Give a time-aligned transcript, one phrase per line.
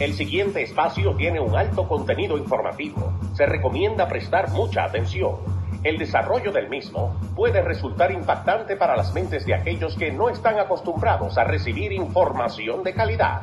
[0.00, 3.12] el siguiente espacio tiene un alto contenido informativo.
[3.34, 5.36] Se recomienda prestar mucha atención.
[5.82, 10.60] El desarrollo del mismo puede resultar impactante para las mentes de aquellos que no están
[10.60, 13.42] acostumbrados a recibir información de calidad.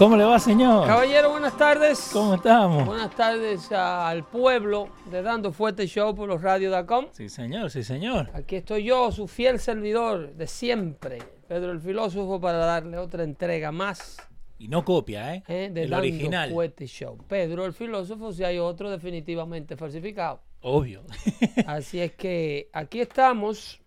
[0.00, 0.86] ¿Cómo le va, señor?
[0.86, 2.08] Caballero, buenas tardes.
[2.10, 2.86] ¿Cómo estamos?
[2.86, 7.08] Buenas tardes al pueblo de Dando Fuerte Show por los radios.com.
[7.12, 8.30] Sí, señor, sí, señor.
[8.32, 13.72] Aquí estoy yo, su fiel servidor de siempre, Pedro el Filósofo, para darle otra entrega
[13.72, 14.16] más.
[14.58, 15.44] Y no copia, ¿eh?
[15.46, 15.70] ¿eh?
[15.70, 16.50] De el Dando original.
[16.50, 17.18] Fuerte Show.
[17.28, 20.40] Pedro el Filósofo, si hay otro definitivamente falsificado.
[20.62, 21.02] Obvio.
[21.66, 23.82] Así es que aquí estamos,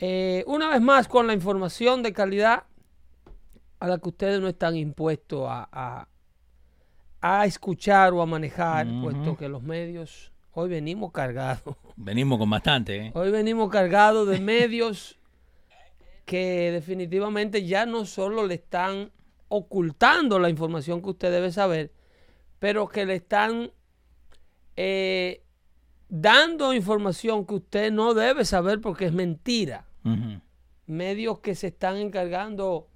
[0.00, 2.64] eh, una vez más con la información de calidad
[3.80, 6.08] a la que ustedes no están impuestos a, a,
[7.20, 13.06] a escuchar o a manejar, puesto que los medios, hoy venimos cargados, Venimos con bastante,
[13.06, 13.12] ¿eh?
[13.14, 15.18] hoy venimos cargados de medios
[16.24, 19.10] que definitivamente ya no solo le están
[19.48, 21.90] ocultando la información que usted debe saber,
[22.58, 23.72] pero que le están
[24.76, 25.42] eh,
[26.08, 29.86] dando información que usted no debe saber porque es mentira.
[30.86, 32.88] Medios que se están encargando,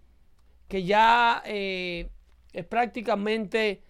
[0.72, 2.09] que ya eh,
[2.55, 3.83] es prácticamente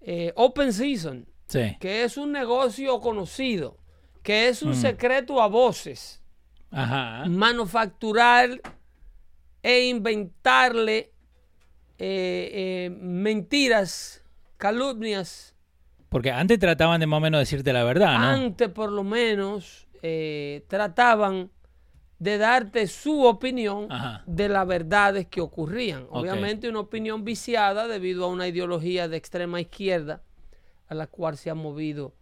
[0.00, 1.76] eh, open season, Sí.
[1.78, 3.76] que es un negocio conocido,
[4.22, 4.74] que es un Mm.
[4.74, 6.22] secreto a voces,
[6.70, 7.26] Ajá.
[7.26, 8.58] manufacturar
[9.62, 11.12] e inventarle
[11.98, 14.24] eh, mentiras,
[14.56, 15.54] calumnias,
[16.08, 18.24] Porque antes trataban de más o menos decirte la verdad, ¿no?
[18.28, 19.86] antes por lo menos
[20.68, 21.50] trataban
[22.18, 24.22] de darte su opinión Ajá.
[24.26, 26.06] de las verdades que ocurrían.
[26.10, 30.22] Obviamente una opinión viciada debido a una ideología de extrema izquierda
[30.88, 32.14] a la cual se ha movido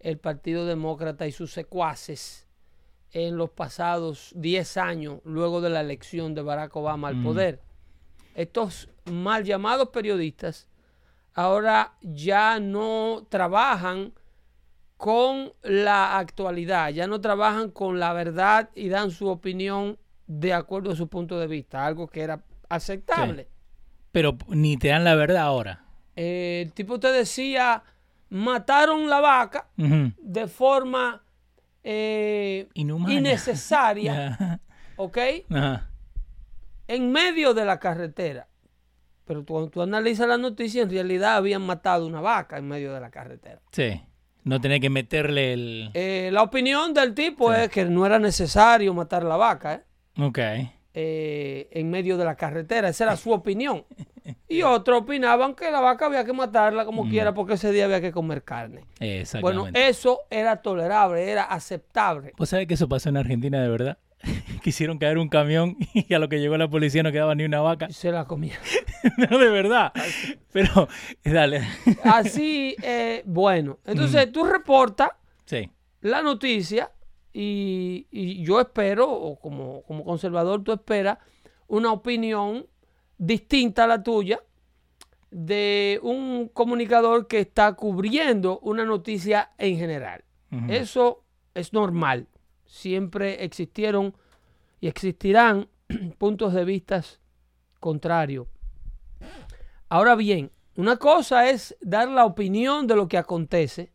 [0.00, 2.46] el Partido Demócrata y sus secuaces
[3.12, 7.24] en los pasados 10 años luego de la elección de Barack Obama al Mm.
[7.24, 7.62] poder.
[8.34, 10.68] Estos mal llamados periodistas
[11.34, 14.12] ahora ya no trabajan
[14.96, 20.92] con la actualidad, ya no trabajan con la verdad y dan su opinión de acuerdo
[20.92, 23.48] a su punto de vista, algo que era aceptable.
[24.12, 25.84] Pero ni te dan la verdad ahora.
[26.16, 27.82] Eh, el tipo te decía,
[28.30, 31.22] mataron la vaca de forma
[31.84, 34.60] eh, innecesaria.
[34.96, 35.18] ¿ok?
[36.88, 38.48] En medio de la carretera.
[39.24, 43.00] Pero cuando tú analizas la noticia, en realidad habían matado una vaca en medio de
[43.00, 43.60] la carretera.
[43.72, 44.00] Sí.
[44.46, 45.90] No tener que meterle el...
[45.94, 50.22] Eh, la opinión del tipo es que no era necesario matar la vaca ¿eh?
[50.22, 50.38] Ok.
[50.94, 52.88] Eh, en medio de la carretera.
[52.88, 53.84] Esa era su opinión.
[54.46, 58.00] Y otros opinaban que la vaca había que matarla como quiera porque ese día había
[58.00, 58.84] que comer carne.
[59.40, 62.32] Bueno, eso era tolerable, era aceptable.
[62.36, 63.98] ¿Vos sabés que eso pasó en Argentina de verdad?
[64.62, 67.60] Quisieron caer un camión y a lo que llegó la policía no quedaba ni una
[67.60, 67.88] vaca.
[67.90, 68.58] Se la comía.
[69.30, 69.92] No, de verdad.
[70.52, 70.88] Pero,
[71.24, 71.62] dale.
[72.02, 73.78] Así, eh, bueno.
[73.84, 75.10] Entonces tú reportas
[75.44, 75.70] Sí.
[76.00, 76.90] la noticia
[77.32, 81.18] y, y yo espero, o como, como conservador tú esperas,
[81.68, 82.66] una opinión
[83.16, 84.40] distinta a la tuya
[85.30, 90.24] de un comunicador que está cubriendo una noticia en general.
[90.68, 91.22] Eso
[91.54, 92.26] es normal.
[92.66, 94.14] Siempre existieron
[94.80, 95.68] y existirán
[96.18, 97.02] puntos de vista
[97.80, 98.46] contrarios.
[99.88, 103.92] Ahora bien, una cosa es dar la opinión de lo que acontece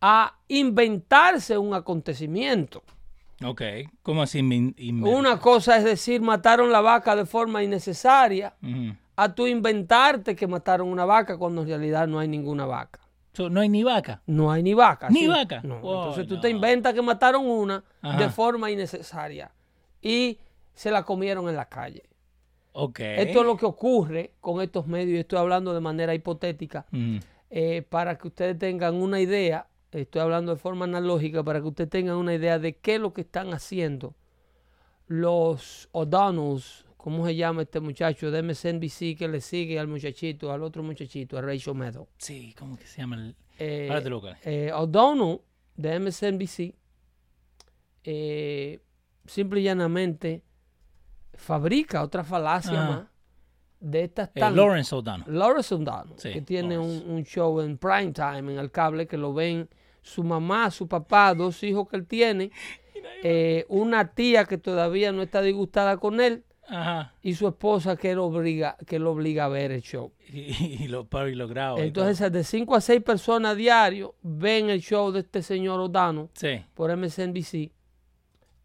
[0.00, 2.82] a inventarse un acontecimiento.
[3.44, 3.62] Ok.
[4.02, 4.40] ¿Cómo así?
[5.02, 8.54] Una cosa es decir, mataron la vaca de forma innecesaria,
[9.16, 13.00] a tu inventarte que mataron una vaca cuando en realidad no hay ninguna vaca.
[13.48, 14.20] No hay ni vaca.
[14.26, 15.08] No hay ni vaca.
[15.08, 15.26] Ni ¿sí?
[15.28, 15.60] vaca.
[15.62, 15.78] No.
[15.82, 16.40] Oh, Entonces tú no.
[16.40, 18.18] te inventas que mataron una Ajá.
[18.18, 19.50] de forma innecesaria
[20.02, 20.38] y
[20.74, 22.02] se la comieron en la calle.
[22.74, 27.18] Esto es lo que ocurre con estos medios y estoy hablando de manera hipotética Mm.
[27.50, 31.90] eh, para que ustedes tengan una idea, estoy hablando de forma analógica, para que ustedes
[31.90, 34.14] tengan una idea de qué es lo que están haciendo
[35.08, 40.62] los O'Donnells, ¿cómo se llama este muchacho de MSNBC que le sigue al muchachito, al
[40.62, 42.08] otro muchachito, a Rachel Maddow?
[42.18, 43.16] Sí, ¿cómo que se llama?
[43.16, 44.36] el- Eh, Ahora te lo busco.
[44.44, 45.40] eh, O'Donnell
[45.76, 46.74] de MSNBC
[48.04, 48.80] eh,
[49.26, 50.42] simple y llanamente
[51.34, 52.88] fabrica otra falacia Ajá.
[52.90, 53.06] más
[53.80, 55.24] de estas Eh, tan Lawrence O'Donnell.
[55.38, 59.16] Lawrence O'Donnell, Sí, que tiene un, un show en prime time en el cable que
[59.16, 59.68] lo ven
[60.02, 62.50] su mamá, su papá, dos hijos que él tiene,
[63.22, 67.14] eh, una tía que todavía no está disgustada con él Ajá.
[67.22, 70.12] y su esposa que lo obliga, que lo obliga a ver el show.
[70.32, 71.78] Y, y lo paro y lo grabo.
[71.78, 76.30] y Entonces, de 5 a 6 personas diario ven el show de este señor todo.
[76.34, 76.64] Sí.
[76.74, 77.72] por MSNBC.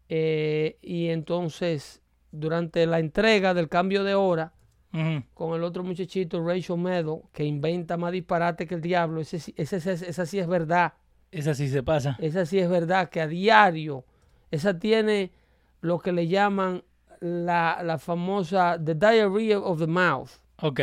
[0.08, 2.00] eh, y entonces,
[2.30, 4.52] durante la entrega del cambio de hora,
[5.34, 9.76] con el otro muchachito, Rachel Meadow, que inventa más disparate que el diablo, ese, ese-
[10.08, 10.94] esa sí es verdad.
[11.30, 12.16] Esa sí se pasa.
[12.18, 14.06] Esa sí es verdad, que a diario,
[14.50, 15.32] esa tiene
[15.82, 16.82] lo que le llaman
[17.20, 20.30] la, la famosa The Diarrhea of the Mouth.
[20.62, 20.80] Ok.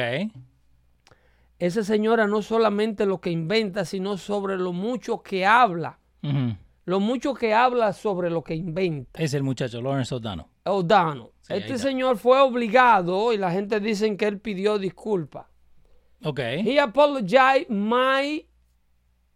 [1.59, 5.99] Esa señora no solamente lo que inventa, sino sobre lo mucho que habla.
[6.85, 9.21] Lo mucho que habla sobre lo que inventa.
[9.21, 10.13] Es el muchacho, Lawrence.
[10.13, 15.45] Sí, ahí este señor fue obligado y la gente dice que él pidió disculpas.
[16.23, 16.39] Ok.
[16.39, 18.45] He apologized my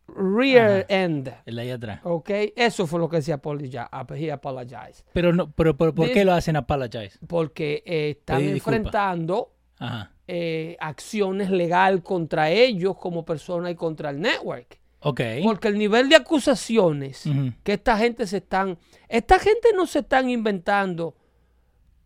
[0.08, 1.32] rear end.
[1.46, 2.00] El de ahí atrás.
[2.04, 3.78] Ok, eso fue lo que se apologize.
[4.16, 5.06] He apologized.
[5.14, 7.18] Pero, no, pero, pero ¿por This- qué lo hacen apologize?
[7.28, 10.12] Porque eh, están Pedir enfrentando Ajá.
[10.28, 14.80] eh, acciones legal contra ellos como persona y contra el network.
[15.02, 15.22] Ok.
[15.44, 17.24] Porque el nivel de acusaciones
[17.64, 18.78] que esta gente se están,
[19.08, 21.16] esta gente no se están inventando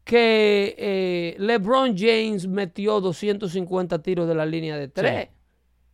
[0.03, 5.29] que eh, LeBron James metió 250 tiros de la línea de tres.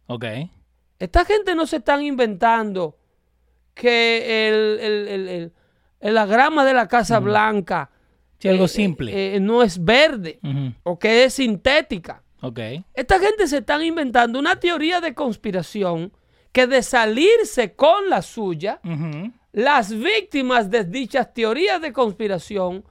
[0.07, 0.25] Ok.
[0.99, 2.97] Esta gente no se están inventando
[3.73, 5.51] que el, el-
[5.99, 7.89] el- la grama de la Casa Blanca
[8.39, 9.11] Sí, algo eh, simple.
[9.13, 10.39] eh, eh, no es verde
[10.83, 12.21] o que es sintética.
[12.41, 12.59] Ok.
[12.93, 16.11] Esta gente se están inventando una teoría de conspiración
[16.51, 18.79] que de salirse con la suya,
[19.51, 22.83] las víctimas de dichas teorías de conspiración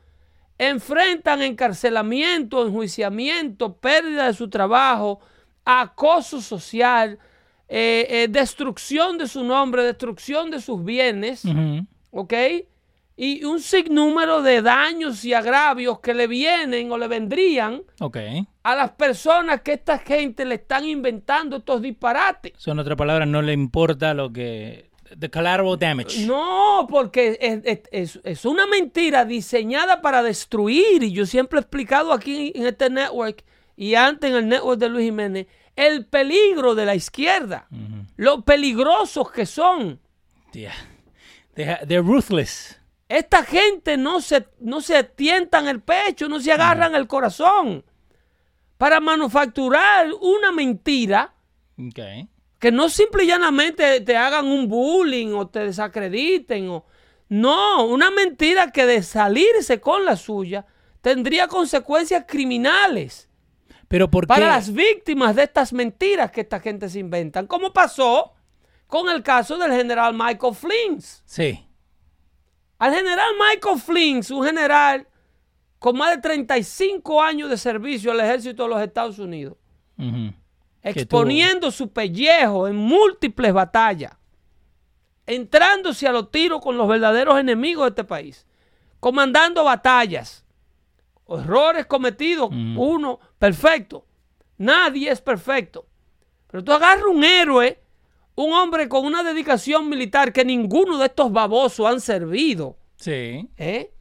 [0.59, 5.21] enfrentan encarcelamiento, enjuiciamiento, pérdida de su trabajo,
[5.65, 7.19] acoso social,
[7.69, 11.43] eh, eh, destrucción de su nombre, destrucción de sus bienes.
[12.11, 12.33] ¿ok?
[13.19, 18.19] Y un sinnúmero de daños y agravios que le vienen o le vendrían Ok.
[18.63, 22.53] a las personas que esta gente le están inventando estos disparates.
[22.59, 24.91] So, en otras palabras, no le importa lo que...
[25.19, 26.27] The collateral damage.
[26.27, 27.39] No, porque
[27.93, 31.03] es- es una mentira diseñada para destruir.
[31.05, 33.45] Y yo siempre he explicado aquí en este network
[33.77, 35.47] y antes en el network de Luis Jiménez
[35.77, 37.69] el peligro de la izquierda,
[38.17, 40.01] lo peligrosos que son.
[40.53, 40.75] Yeah.
[41.55, 42.81] They're ruthless.
[43.09, 47.85] Esta gente no se, no se tientan el pecho, no se agarran el corazón
[48.79, 51.35] para manufacturar una mentira
[52.59, 56.69] que no simple y llanamente te hagan un bullying o te desacrediten.
[56.71, 56.87] O...
[57.29, 60.67] No, una mentira que de salirse con la suya
[61.01, 63.29] tendría consecuencias criminales
[63.89, 68.37] Pero ¿por para las víctimas de estas mentiras que esta gente se inventan, como pasó
[68.87, 71.23] con el caso del general Michael Flins.
[71.25, 71.67] Sí.
[72.79, 75.07] Al general Michael Flins, un general
[75.79, 79.57] con más de 35 años de servicio al ejército de los Estados Unidos,
[80.83, 84.13] exponiendo su pellejo en múltiples batallas,
[85.27, 88.47] entrándose a los tiros con los verdaderos enemigos de este país,
[89.01, 90.45] comandando batallas,
[91.29, 94.07] errores cometidos, uno perfecto,
[94.59, 95.87] nadie es perfecto,
[96.51, 97.81] pero tú agarras un héroe,
[98.35, 103.49] un hombre con una dedicación militar que ninguno de estos babosos han servido, Sí.
[103.59, 103.93] ¿eh?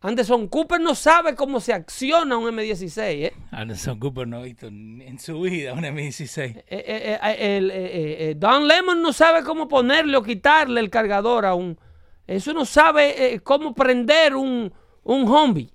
[0.00, 3.32] Anderson Cooper no sabe cómo se acciona un M16, ¿eh?
[3.50, 6.58] Anderson Cooper no ha visto en su vida una M16.
[6.58, 11.54] Eh, eh, eh, eh, Don Lemon no sabe cómo ponerle o quitarle el cargador a
[11.54, 11.78] un.
[12.26, 14.70] Eso no sabe cómo prender un,
[15.04, 15.70] un zombie.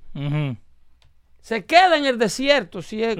[1.49, 3.15] Se queda en el desierto, si es,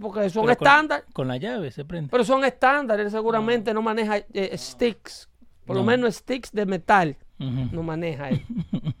[0.00, 1.04] porque son con- estándar.
[1.12, 2.08] Con, la llave se prende.
[2.10, 2.98] Pero son estándar.
[3.00, 5.28] Él seguramente no maneja eh, sticks.
[5.66, 5.86] Por lo No.
[5.88, 7.18] menos sticks de metal.
[7.38, 8.42] No maneja él.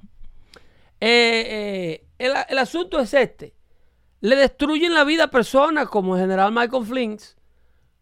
[1.00, 3.54] Eh, eh, el, el asunto es este.
[4.20, 7.36] le destruyen la vida a personas como el general Michael Flinks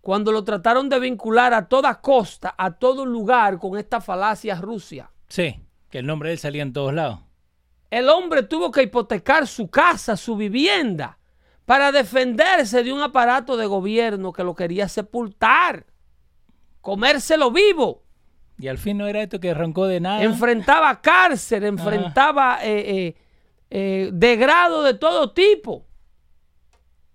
[0.00, 5.10] cuando lo trataron de vincular a toda costa, a todo lugar con esta falacia Rusia.
[5.28, 7.18] Sí, que el nombre de él salía en todos lados.
[7.94, 11.16] El hombre tuvo que hipotecar su casa, su vivienda,
[11.64, 15.86] para defenderse de un aparato de gobierno que lo quería sepultar,
[16.80, 18.02] comérselo vivo.
[18.58, 20.24] Y al fin no era esto que arrancó de nada.
[20.24, 23.16] Enfrentaba cárcel, enfrentaba eh, eh,
[23.70, 25.86] eh, degrado de todo tipo,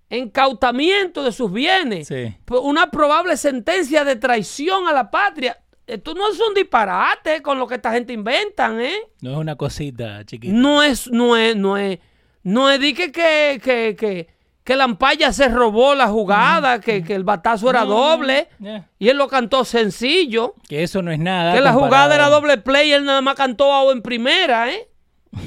[0.10, 2.38] encautamiento de sus bienes, Sí.
[2.64, 5.62] una probable sentencia de traición a la patria.
[5.90, 8.96] Esto no es un disparate con lo que esta gente inventan, ¿eh?
[9.22, 10.54] No es una cosita chiquita.
[10.54, 11.98] No es, no es, no es,
[12.44, 14.28] no es que, que, que, que,
[14.64, 18.88] que Lampaya se robó la jugada, que, que el batazo era doble, yeah.
[19.00, 21.54] y él lo cantó sencillo, Que eso no es nada.
[21.54, 24.88] que la jugada era doble play y él nada más cantó a en primera, ¿eh?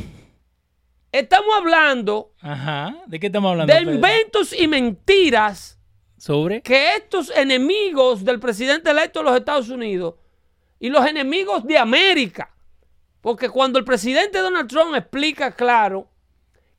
[1.13, 2.97] Estamos hablando Ajá.
[3.07, 3.73] ¿De qué estamos hablando?
[3.73, 3.95] de Pedro?
[3.95, 5.79] inventos y mentiras
[6.17, 6.63] Sobre.
[6.63, 10.15] que estos enemigos del presidente electo de los Estados Unidos
[10.83, 12.51] y los enemigos de América,
[13.21, 16.09] porque cuando el presidente Donald Trump explica claro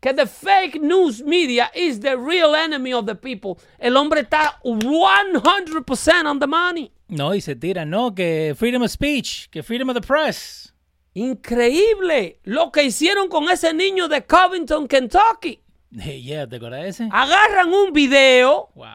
[0.01, 4.60] que the fake news media is the real enemy of the people, el hombre está
[4.63, 6.91] 100% on the money.
[7.07, 10.74] No, y se tira, no, que freedom of speech, que freedom of the press.
[11.13, 15.62] Increíble lo que hicieron con ese niño de Covington, Kentucky.
[15.91, 17.07] Yeah, ¿te acuerdas ese?
[17.10, 18.88] Agarran un video Wow.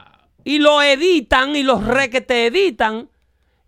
[0.45, 3.09] y lo editan y los requete editan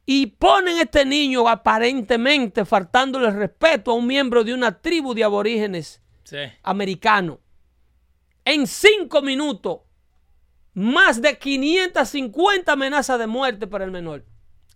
[0.07, 5.25] y ponen a este niño aparentemente faltándole respeto a un miembro de una tribu de
[5.25, 6.39] aborígenes Sí.
[6.63, 7.39] americanos.
[8.45, 9.81] En cinco minutos,
[10.75, 14.25] más de 550 amenazas de muerte para el menor.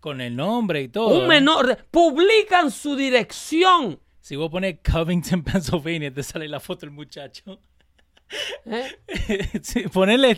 [0.00, 1.18] Con el nombre y todo.
[1.20, 3.98] Un menor, publican su dirección.
[4.20, 7.58] Si vos pones Covington, Pennsylvania, te sale la foto del muchacho.
[8.66, 8.96] ¿Eh?
[9.62, 9.84] sí,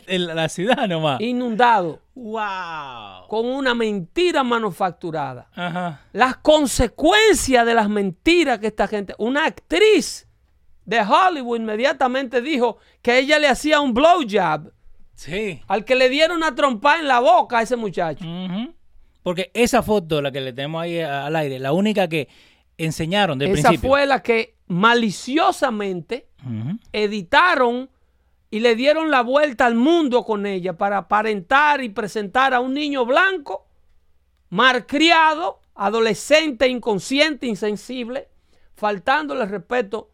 [0.07, 1.21] el- la ciudad nomás.
[1.21, 3.29] inundado Wow.
[3.29, 5.49] con una mentira manufacturada.
[5.55, 6.01] Ajá.
[6.13, 9.15] las consecuencias de las mentiras que esta gente.
[9.19, 10.27] Una actriz
[10.85, 14.73] de Hollywood inmediatamente dijo que ella le hacía un blowjob
[15.15, 15.61] Sí.
[15.67, 18.25] al que le dieron una trompa en la boca a ese muchacho.
[19.23, 22.29] Porque esa foto, la que le tenemos ahí al aire, la única que
[22.79, 23.91] enseñaron del Esa principio.
[23.91, 26.29] fue la que maliciosamente
[26.93, 27.91] editaron
[28.51, 32.75] y le dieron la vuelta al mundo con ella para aparentar y presentar a un
[32.75, 33.67] niño blanco,
[34.51, 38.29] malcriado, adolescente, inconsciente, insensible,
[38.75, 40.11] faltándole respeto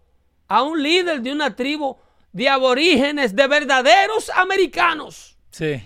[0.49, 1.97] a un líder de una tribu
[2.33, 5.83] de aborígenes, de verdaderos americanos, Sí.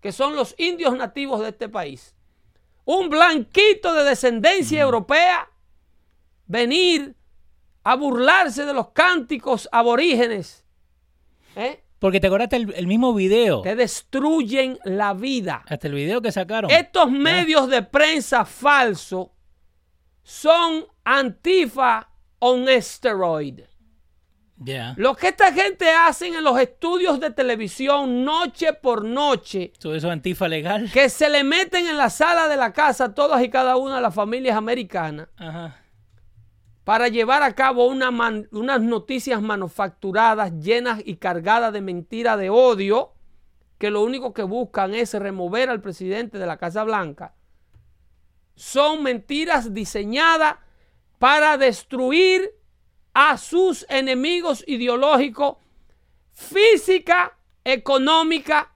[0.00, 2.14] que son los indios nativos de este país.
[2.84, 5.48] Un blanquito de descendencia europea
[6.52, 7.16] venir
[7.82, 10.64] a burlarse de los cánticos aborígenes.
[11.56, 11.82] ¿eh?
[11.98, 13.62] Porque te acordaste el, el mismo video.
[13.62, 15.64] Te destruyen la vida.
[15.66, 16.70] Hasta el video que sacaron.
[16.70, 19.28] Estos medios de prensa falsos
[20.22, 23.60] son antifa on steroid.
[24.58, 24.94] Ya.
[24.96, 30.06] Lo que esta gente hacen en los estudios de televisión noche por noche, Todo eso
[30.06, 30.88] es antifa legal.
[30.92, 34.02] que se le meten en la sala de la casa todas y cada una de
[34.02, 35.81] las familias americanas Ajá.
[36.84, 42.50] Para llevar a cabo una man- unas noticias manufacturadas llenas y cargadas de mentira de
[42.50, 43.12] odio,
[43.78, 47.34] que lo único que buscan es remover al presidente de la Casa Blanca.
[48.54, 50.56] Son mentiras diseñadas
[51.18, 52.50] para destruir
[53.14, 55.56] a sus enemigos ideológicos
[56.32, 58.72] física, económica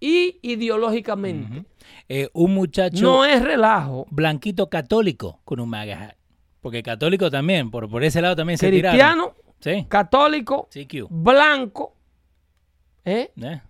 [0.00, 1.64] y ideológicamente.
[2.08, 4.06] Eh, un muchacho No es relajo.
[4.10, 6.14] blanquito católico con un MAGA hat.
[6.60, 8.98] Porque católico también, por, por ese lado también se tiraron.
[8.98, 9.86] Cristiano, Sí.
[9.88, 11.06] católico, CQ.
[11.10, 11.96] blanco,
[13.04, 13.32] ¿eh?
[13.40, 13.60] ¿eh?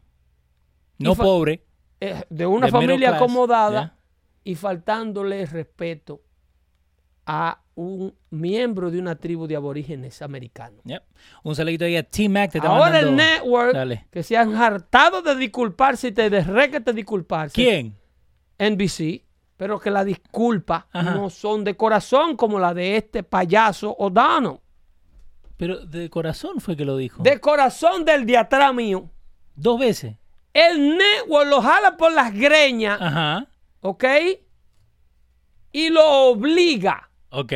[0.98, 1.64] No pobre.
[2.00, 3.96] Eh, de una De familia acomodada
[4.44, 6.22] y faltándole respeto
[7.26, 10.80] a un miembro de una tribu de aborígenes americanos.
[10.84, 11.02] Yep.
[11.44, 12.50] Un saludito ahí a T-Mac.
[12.52, 14.06] Te Ahora el mandando- network Dale.
[14.10, 17.54] que se han hartado de disculparse y de requete disculparse.
[17.54, 17.96] ¿Quién?
[18.58, 19.24] NBC,
[19.60, 24.58] pero que las disculpas no son de corazón como la de este payaso O'Donnell.
[25.58, 27.22] Pero de corazón fue que lo dijo.
[27.22, 29.10] De corazón del de atrás mío.
[29.54, 30.16] Dos veces.
[30.54, 33.48] El network lo jala por las greñas, Ajá.
[33.82, 34.04] ¿ok?
[35.72, 37.52] Y lo obliga, Ok.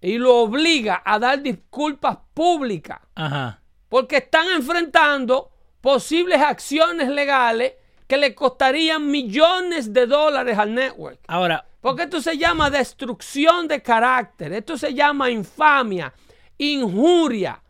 [0.00, 3.60] y lo obliga a dar disculpas públicas, Ajá.
[3.90, 5.50] porque están enfrentando
[5.82, 7.74] posibles acciones legales
[8.12, 11.18] que le costarían millones de dólares al network.
[11.28, 16.12] Ahora, Porque esto se llama destrucción de carácter, esto se llama infamia,
[16.58, 17.62] injuria,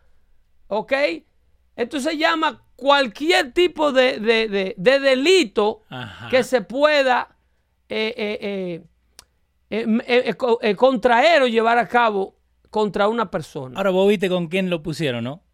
[0.66, 0.92] ¿ok?
[1.76, 6.28] Esto se llama cualquier tipo de, de- de- de delito Ajá.
[6.28, 7.36] que se pueda
[7.88, 8.82] eh, eh,
[9.70, 12.34] eh, m- co- eh, contraer o llevar a cabo
[12.68, 13.76] contra una persona.
[13.76, 15.44] Ahora vos viste con quién lo pusieron, ¿no?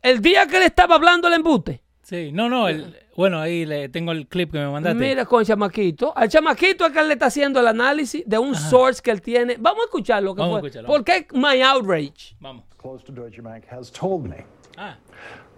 [0.00, 3.88] El día que le estaba hablando el embute, Sí, no, no, el, bueno, ahí le
[3.88, 4.98] tengo el clip que me mandaste.
[4.98, 6.12] mira con el chamaquito.
[6.16, 9.20] Al chamaquito es que él le está haciendo el análisis de un source que él
[9.22, 9.56] tiene.
[9.60, 10.68] Vamos a escuchar lo que Vamos a fue.
[10.70, 10.88] escucharlo.
[10.88, 12.34] ¿Por qué my outrage?
[12.40, 12.64] Vamos.
[12.78, 14.42] close to Deutsche Bank has told me
[14.78, 14.96] Ah,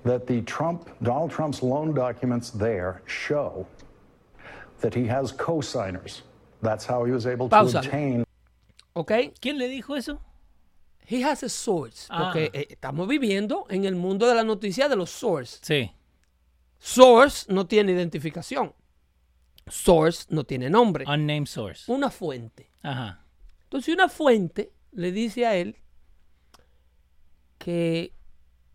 [0.04, 3.64] that the Trump, Donald Trump's loan documents there show
[4.80, 6.22] that he has co-signers.
[6.62, 7.78] That's how he was able to Pausa.
[7.78, 8.24] obtain
[8.94, 9.12] ¿Ok?
[9.40, 10.18] ¿quién le dijo eso?
[11.06, 12.08] He has a source.
[12.10, 12.24] Ah.
[12.32, 15.58] Porque eh, estamos viviendo en el mundo de la noticia de los source.
[15.62, 15.92] Sí.
[16.84, 18.74] Source no tiene identificación.
[19.68, 21.04] Source no tiene nombre.
[21.06, 21.90] Unnamed source.
[21.90, 22.70] Una fuente.
[22.82, 23.24] Ajá.
[23.62, 25.76] Entonces una fuente le dice a él
[27.58, 28.12] que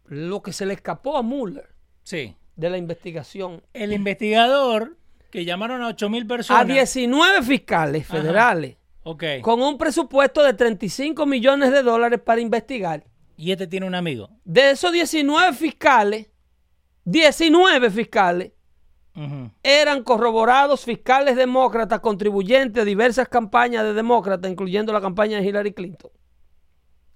[0.06, 1.68] lo que se le escapó a Mueller
[2.04, 2.36] Sí.
[2.56, 4.96] de la investigación El investigador
[5.30, 6.68] que llamaron a 8000 a personas.
[6.68, 9.24] 19 fiscales federales Ok.
[9.42, 13.04] con un presupuesto de 35 millones de dólares para investigar.
[13.36, 14.30] Y este tiene un amigo.
[14.46, 16.28] De esos 19 fiscales,
[17.08, 18.52] 19 fiscales
[19.64, 25.72] eran corroborados fiscales demócratas contribuyentes a diversas campañas de demócratas, incluyendo la campaña de Hillary
[25.72, 26.12] Clinton.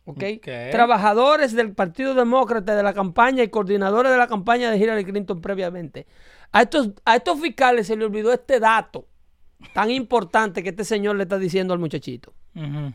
[0.06, 0.24] ¿Ok?
[0.38, 0.48] Ok.
[0.72, 5.42] Trabajadores del Partido Demócrata de la campaña y coordinadores de la campaña de Hillary Clinton
[5.42, 6.08] previamente.
[6.54, 9.10] A estos, a estos fiscales se le olvidó este dato
[9.74, 12.34] tan importante que este señor le está diciendo al muchachito.
[12.56, 12.94] Ujú.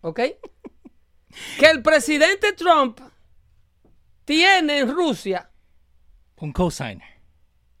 [0.00, 0.20] ¿Ok?
[1.60, 3.00] Que el presidente Trump
[4.24, 5.51] tiene en Rusia
[6.42, 7.06] Un cosigner.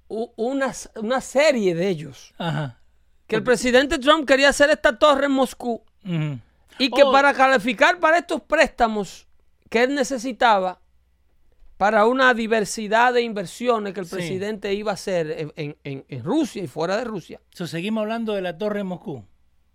[0.08, 2.34] una, una serie de ellos.
[2.38, 2.78] Ajá.
[3.26, 5.82] Que el presidente Trump quería hacer esta torre en Moscú
[6.78, 7.10] y que Oh.
[7.12, 9.26] para calificar para estos préstamos
[9.70, 10.80] que él necesitaba
[11.78, 14.14] para una diversidad de inversiones que el Sí.
[14.16, 18.02] presidente iba a hacer en, en- en- en Rusia y fuera de Rusia, So, seguimos
[18.02, 19.24] hablando de la torre en Moscú.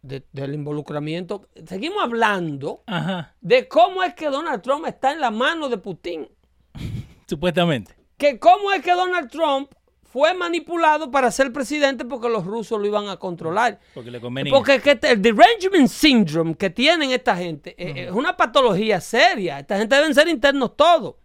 [0.03, 3.35] de- del involucramiento, seguimos hablando Ajá.
[3.41, 6.29] de cómo es que Donald Trump está en la mano de Putin.
[7.27, 7.96] Supuestamente.
[8.17, 9.71] Que cómo es que Donald Trump
[10.03, 13.79] fue manipulado para ser presidente porque los rusos lo iban a controlar.
[13.93, 14.51] Porque le convenía.
[14.51, 19.59] Porque que el derangement syndrome que tienen esta gente eh, es una patología seria.
[19.59, 21.15] Esta gente deben ser internos todos.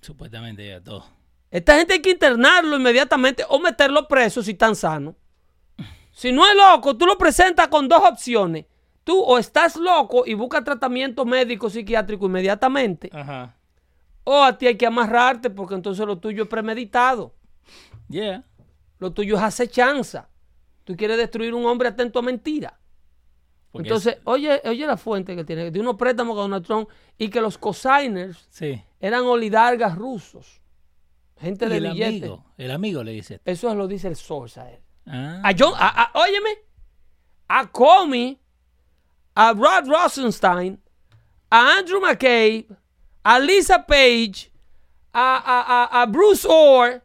[0.00, 1.04] Supuestamente ya todo.
[1.50, 5.14] Esta gente hay que internarlo inmediatamente o meterlo preso si están sanos.
[6.12, 8.66] Si no es loco, tú lo presentas con dos opciones.
[9.04, 13.56] Tú o estás loco y buscas tratamiento médico psiquiátrico inmediatamente, Ajá.
[14.28, 17.34] O a ti hay que amarrarte porque entonces lo tuyo es premeditado.
[18.08, 18.44] Yeah.
[18.98, 20.28] Lo tuyo es acechanza.
[20.84, 22.78] Tú quieres destruir un hombre atento a mentira.
[23.70, 26.88] Porque Entonces, es- oye, oye la fuente que tiene, de unos préstamos con Donald Trump
[27.18, 28.82] y que los cosigners sí.
[29.00, 30.60] eran oligarcas rusos.
[31.38, 32.22] Gente Y de el billetes.
[32.30, 32.44] amigo.
[32.56, 33.40] El amigo le dice.
[33.44, 34.80] Eso lo dice el source a él.
[35.06, 35.40] Ah.
[35.44, 36.50] A John, a, a- óyeme,
[37.48, 38.40] a Comey,
[39.34, 40.80] a Rod Rosenstein,
[41.50, 42.66] a Andrew McCabe,
[43.26, 44.50] a Lisa Page,
[45.12, 47.02] a, a- a- a Bruce Orr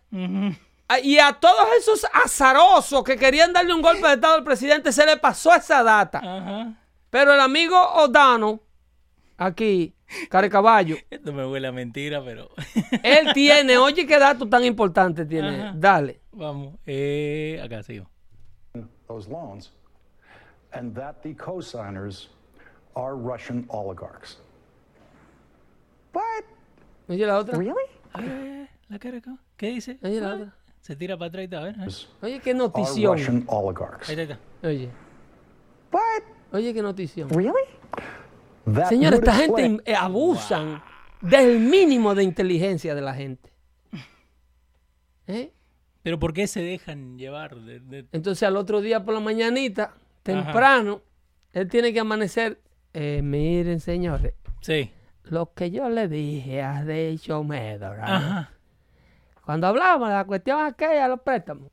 [1.03, 5.05] y a todos esos azarosos que querían darle un golpe de estado al presidente, se
[5.05, 6.75] le pasó esa data.
[7.09, 8.59] Pero el amigo O'Donnell,
[9.37, 9.93] aquí,
[10.29, 12.49] caballo, Esto me huele a mentira, pero.
[13.03, 15.61] él tiene, oye qué dato tan importante tiene.
[15.61, 15.73] Ajá.
[15.75, 16.21] Dale.
[16.33, 16.75] Vamos.
[16.85, 18.07] Eh, acá sigo.
[19.07, 19.71] those loans,
[20.73, 22.29] and that the co-signers
[22.95, 24.37] are Russian oligarchs.
[26.13, 26.43] What?
[27.07, 27.57] Oye la otra.
[27.57, 27.73] Really?
[28.19, 29.37] Eh, la cara acá.
[29.57, 29.97] ¿Qué dice?
[30.03, 30.55] Oye la Ah, otra.
[30.81, 31.75] Se tira para atrás y está, a ver.
[31.79, 31.93] a ver.
[32.21, 33.17] Oye qué notición.
[33.17, 34.09] Russian oligarchs.
[34.09, 34.67] Ahí está, ahí está.
[34.67, 34.89] Oye,
[35.91, 36.23] What?
[36.53, 37.29] oye qué notición.
[37.29, 37.53] Really?
[38.65, 40.81] That would esta gente explain- eh, abusan
[41.21, 43.51] del mínimo de inteligencia de la gente.
[45.27, 45.51] ¿Eh?
[46.03, 47.55] Pero ¿por qué se dejan llevar?
[47.55, 49.93] de- de- Entonces al otro día por la mañanita,
[50.23, 51.01] temprano,
[51.53, 52.59] él tiene que amanecer.
[52.93, 54.91] Eh, miren, señores, Sí.
[55.31, 57.41] Lo que yo le dije a Rachel.
[58.01, 58.51] Ajá.
[59.45, 61.69] cuando hablamos de la cuestión aquella los préstamos,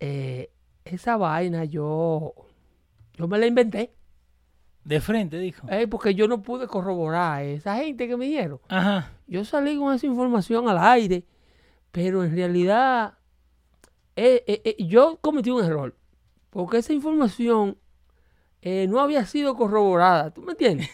[0.00, 0.50] eh,
[0.84, 2.34] esa vaina yo,
[3.14, 3.92] yo me la inventé,
[4.84, 5.66] De frente, dijo.
[5.70, 8.60] eh, porque yo no pude corroborar a esa gente que me dijeron.
[8.68, 9.10] Ajá.
[9.26, 11.24] Yo salí con esa información al aire,
[11.90, 13.14] pero en realidad
[14.16, 15.94] eh, eh, yo cometí un error,
[16.50, 17.76] porque esa información
[18.62, 20.90] eh, no había sido corroborada, ¿tú me entiendes?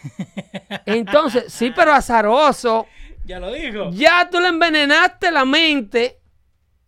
[0.85, 2.85] Entonces, sí, pero azaroso,
[3.25, 3.89] Ya lo dijo.
[3.91, 6.19] ya tú le envenenaste la mente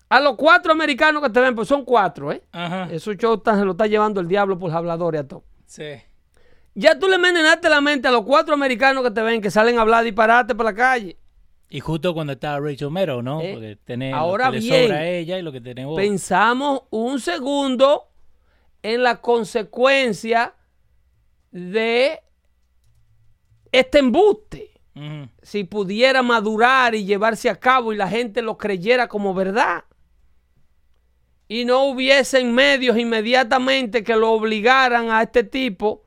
[0.09, 2.43] a los cuatro americanos que te ven, pues son cuatro, ¿eh?
[2.51, 2.87] Ajá.
[2.91, 5.43] Eso show está- se lo está llevando el diablo por habladores a todo.
[5.65, 5.93] Sí.
[6.75, 9.79] Ya tú le envenenaste la mente a los cuatro americanos que te ven, que salen
[9.79, 11.17] a hablar disparate por la calle.
[11.69, 13.41] Y justo cuando estaba Rachel Maddow, ¿no?
[13.41, 15.85] Eh, Porque tenés ahora lo que le bien, sobra a ella y lo que tenés
[15.87, 15.97] vos.
[15.97, 18.07] Pensamos un segundo
[18.83, 20.53] en la consecuencia
[21.51, 22.19] de
[23.71, 24.71] este embuste.
[25.43, 29.83] Si pudiera madurar y llevarse a cabo y la gente lo creyera como verdad.
[31.47, 36.03] Y no hubiesen medios inmediatamente que lo obligaran a este tipo.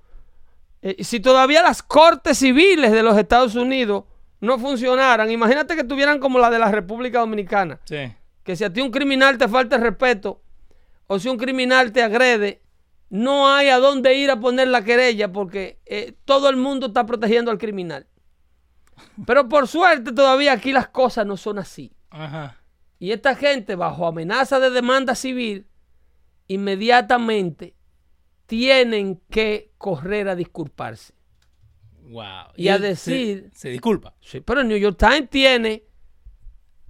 [0.83, 4.05] Eh, si todavía las cortes civiles de los Estados Unidos
[4.41, 8.13] no funcionaran, imagínate que tuvieran como la de la República Dominicana Sí.
[8.43, 10.43] que si a ti un criminal te falta el respeto
[11.07, 12.61] o si un criminal te agrede,
[13.11, 17.05] no hay a dónde ir a poner la querella porque eh, todo el mundo está
[17.07, 18.07] protegiendo al criminal.
[19.27, 21.93] Pero por suerte todavía aquí las cosas no son así.
[22.11, 22.57] Ajá.
[22.99, 25.67] Y esta gente bajo amenaza de demanda civil
[26.47, 27.75] inmediatamente
[28.47, 31.15] tienen que correr a disculparse.
[32.11, 32.53] Wow.
[32.57, 34.15] Y a él se- decir- Se, disculpa.
[34.21, 35.85] Sí, pero el New York Times tiene.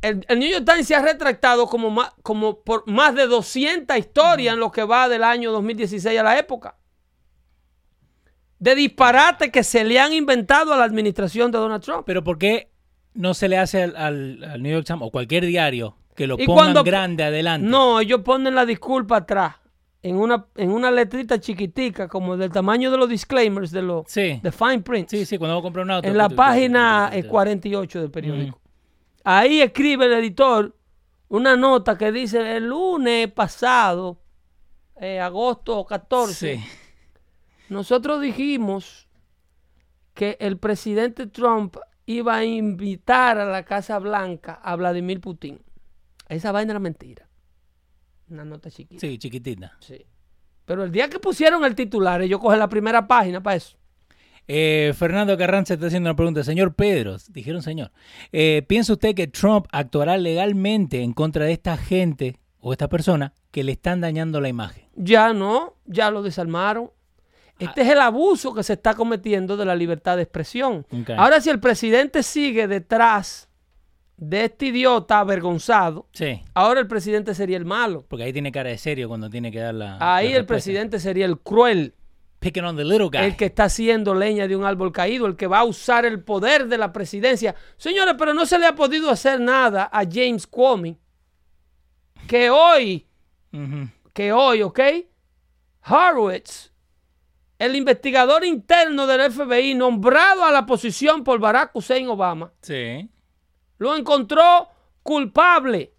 [0.03, 3.97] El, el New York Times se ha retractado como, más, como por más de 200
[3.99, 6.77] historias en lo que va del año 2016 a la época.
[8.59, 12.03] De disparate que se le han inventado a la administración de Donald Trump.
[12.07, 12.71] Pero ¿por qué
[13.15, 16.37] no se le hace al, al- al New York Times o cualquier diario que lo
[16.37, 17.67] pongan cuando- grande adelante?
[17.67, 19.57] No, ellos ponen la disculpa atrás.
[20.03, 24.41] En una, en una letrita chiquitica, como del tamaño de los disclaimers, de los Sí.
[24.43, 25.09] de fine print.
[25.11, 26.09] Sí, sí, cuando vos compras un auto.
[26.09, 28.60] en la página tú- tú- eh, tú- 48 del periódico.
[29.33, 30.77] Ahí escribe el editor
[31.29, 34.21] una nota que dice el lunes pasado,
[34.97, 36.65] eh, agosto 14, Sí.
[37.69, 39.07] nosotros dijimos
[40.15, 45.63] que el presidente Trump iba a invitar a la Casa Blanca a Vladimir Putin.
[46.29, 47.29] Esa vaina era mentira.
[48.29, 49.01] Una nota chiquita.
[49.01, 49.77] Sí, chiquitita.
[49.79, 50.05] Sí.
[50.65, 53.77] Pero el día que pusieron el titular, ellos cogen la primera página para eso.
[54.53, 56.43] Eh, Fernando Carranza está haciendo una pregunta.
[56.43, 57.93] Señor Pedro, dijeron señor,
[58.33, 63.33] eh, ¿piensa usted que Trump actuará legalmente en contra de esta gente o esta persona
[63.53, 64.87] que le están dañando la imagen?
[64.97, 66.91] Ya no, ya lo desarmaron.
[67.61, 70.85] Este es el abuso que se está cometiendo de la libertad de expresión.
[71.17, 73.49] Ahora, si el presidente sigue detrás
[74.17, 78.05] de este idiota avergonzado, Sí, ahora el presidente sería el malo.
[78.09, 79.97] porque ahí tiene cara de serio cuando tiene que dar la.
[80.01, 81.95] Ahí la el presidente sería el cruel,
[82.41, 83.19] Picking on the little guy.
[83.27, 86.23] el que está haciendo leña de un árbol caído, el que va a usar el
[86.25, 87.55] poder de la presidencia.
[87.77, 90.97] Señores, pero no se le ha podido hacer nada a James Comey,
[92.27, 93.07] que hoy
[94.15, 94.81] que hoy, ¿ok?
[95.89, 96.73] Horowitz,
[97.59, 103.09] el investigador interno del FBI nombrado a la posición por Barack Hussein Obama, Sí.
[103.79, 104.69] lo encontró
[105.03, 105.95] culpable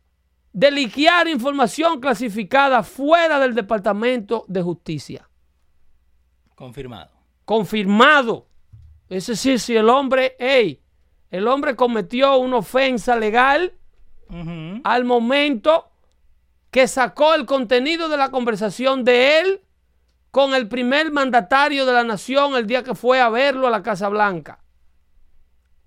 [0.54, 5.28] de liquear información clasificada fuera del Departamento de Justicia.
[6.62, 7.10] Confirmado.
[7.44, 8.48] Confirmado.
[9.10, 10.80] Es decir, si el hombre, hey,
[11.32, 13.74] el hombre cometió una ofensa legal
[14.84, 15.90] al momento
[16.70, 19.62] que sacó el contenido de la conversación de él
[20.30, 23.82] con el primer mandatario de la nación el día que fue a verlo a la
[23.82, 24.64] Casa Blanca.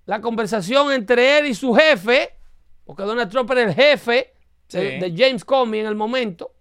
[0.06, 2.36] La conversación entre él y su jefe,
[2.84, 4.34] porque Donald Trump era el jefe
[4.72, 6.52] de James Comey en el momento,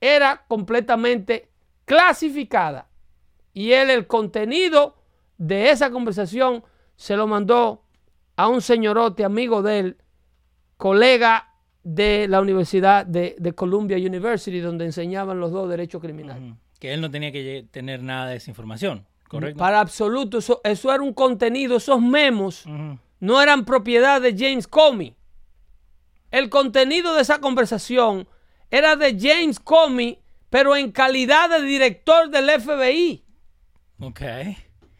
[0.00, 1.48] era completamente
[1.84, 2.87] clasificada.
[3.58, 4.94] Y él el contenido
[5.36, 6.62] de esa conversación
[6.94, 7.82] se lo mandó
[8.36, 9.96] a un señorote amigo de él,
[10.76, 16.54] colega de la Universidad de, de Columbia University, donde enseñaban los dos derechos criminales.
[16.78, 19.58] Que él no tenía que tener nada de esa información, ¿correcto?
[19.58, 22.64] Para absoluto, eso, eso era un contenido, esos memos
[23.18, 25.16] no eran propiedad de James Comey.
[26.30, 28.28] El contenido de esa conversación
[28.70, 33.24] era de James Comey, pero en calidad de director del FBI.
[34.00, 34.20] Ok.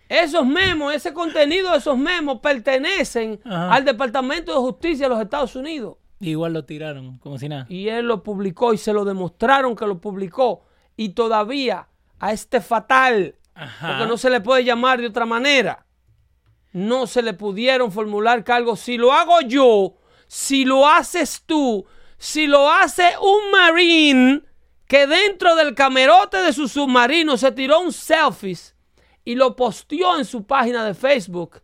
[0.08, 3.72] Esos memos, ese contenido de esos memos pertenecen Ajá.
[3.74, 5.96] al Departamento de Justicia de los Estados Unidos.
[6.20, 7.66] Igual lo tiraron, como si nada.
[7.68, 10.64] Y él lo publicó y se lo demostraron que lo publicó.
[10.96, 13.88] Y todavía a este fatal, Ajá.
[13.88, 15.86] porque no se le puede llamar de otra manera,
[16.72, 18.80] no se le pudieron formular cargos.
[18.80, 19.94] Si lo hago yo,
[20.26, 24.44] si lo haces tú, si lo hace un marín
[24.86, 28.56] que dentro del camerote de su submarino se tiró un selfie
[29.28, 31.60] y lo posteó en su página de Facebook,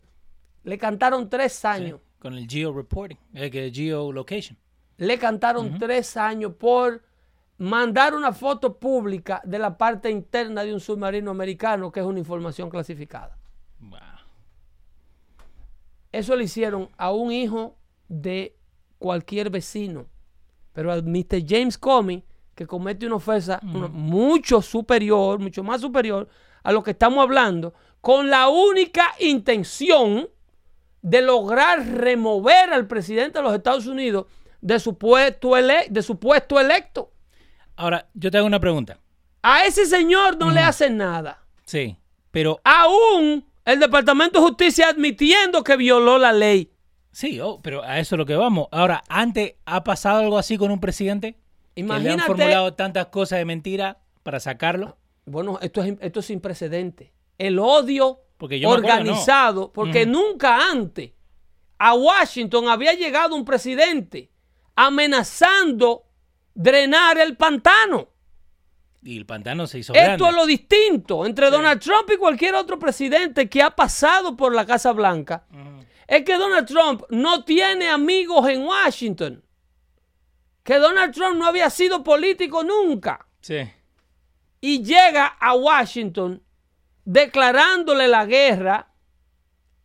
[0.64, 1.98] le cantaron tres años.
[2.18, 4.58] Con el geo-reporting, el que geolocation.
[4.98, 7.02] le cantaron tres años por
[7.56, 12.18] mandar una foto pública de la parte interna de un submarino americano, que es una
[12.18, 13.38] información clasificada.
[13.80, 13.98] Wow.
[16.12, 18.58] Eso le hicieron a un hijo de
[18.98, 20.04] cualquier vecino.
[20.74, 21.42] Pero a Mr.
[21.48, 26.28] James Comey, que comete una ofensa mucho superior, mucho más superior
[26.62, 30.28] a lo que estamos hablando, con la única intención
[31.02, 34.26] de lograr remover al presidente de los Estados Unidos
[34.60, 37.12] de su puesto, ele- de su puesto electo.
[37.76, 38.98] Ahora, yo te hago una pregunta.
[39.42, 41.44] A ese señor no le hacen nada.
[41.66, 41.96] Sí,
[42.30, 46.70] pero Aún el Departamento de Justicia admitiendo que violó la ley.
[47.12, 48.68] sí, oh, pero a eso es lo que vamos.
[48.72, 51.38] Ahora, antes ha pasado algo así con un presidente
[51.74, 52.26] que le han Imagínate.
[52.26, 54.96] formulado tantas cosas de mentira para sacarlo.
[55.26, 57.12] Bueno, esto es, esto es sin precedente.
[57.38, 61.12] El odio Porque yo me acuerdo, organizado, porque nunca antes
[61.78, 64.30] a Washington había llegado un presidente
[64.76, 66.04] amenazando
[66.54, 68.08] drenar el pantano.
[69.02, 70.28] Y el pantano se hizo Esto grande.
[70.28, 74.64] es lo distinto entre Donald Trump y cualquier otro presidente que ha pasado por la
[74.64, 75.46] Casa Blanca.
[76.06, 79.42] Es que Donald Trump no tiene amigos en Washington.
[80.64, 83.26] Que Donald Trump no había sido político nunca.
[83.40, 83.70] Sí.
[84.60, 86.42] Y llega a Washington
[87.04, 88.88] declarándole la guerra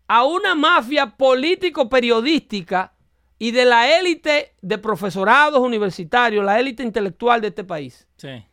[0.07, 2.93] a una mafia político-periodística
[3.37, 8.07] y de la élite de profesorados universitarios, la élite intelectual de este país.
[8.17, 8.43] Sí.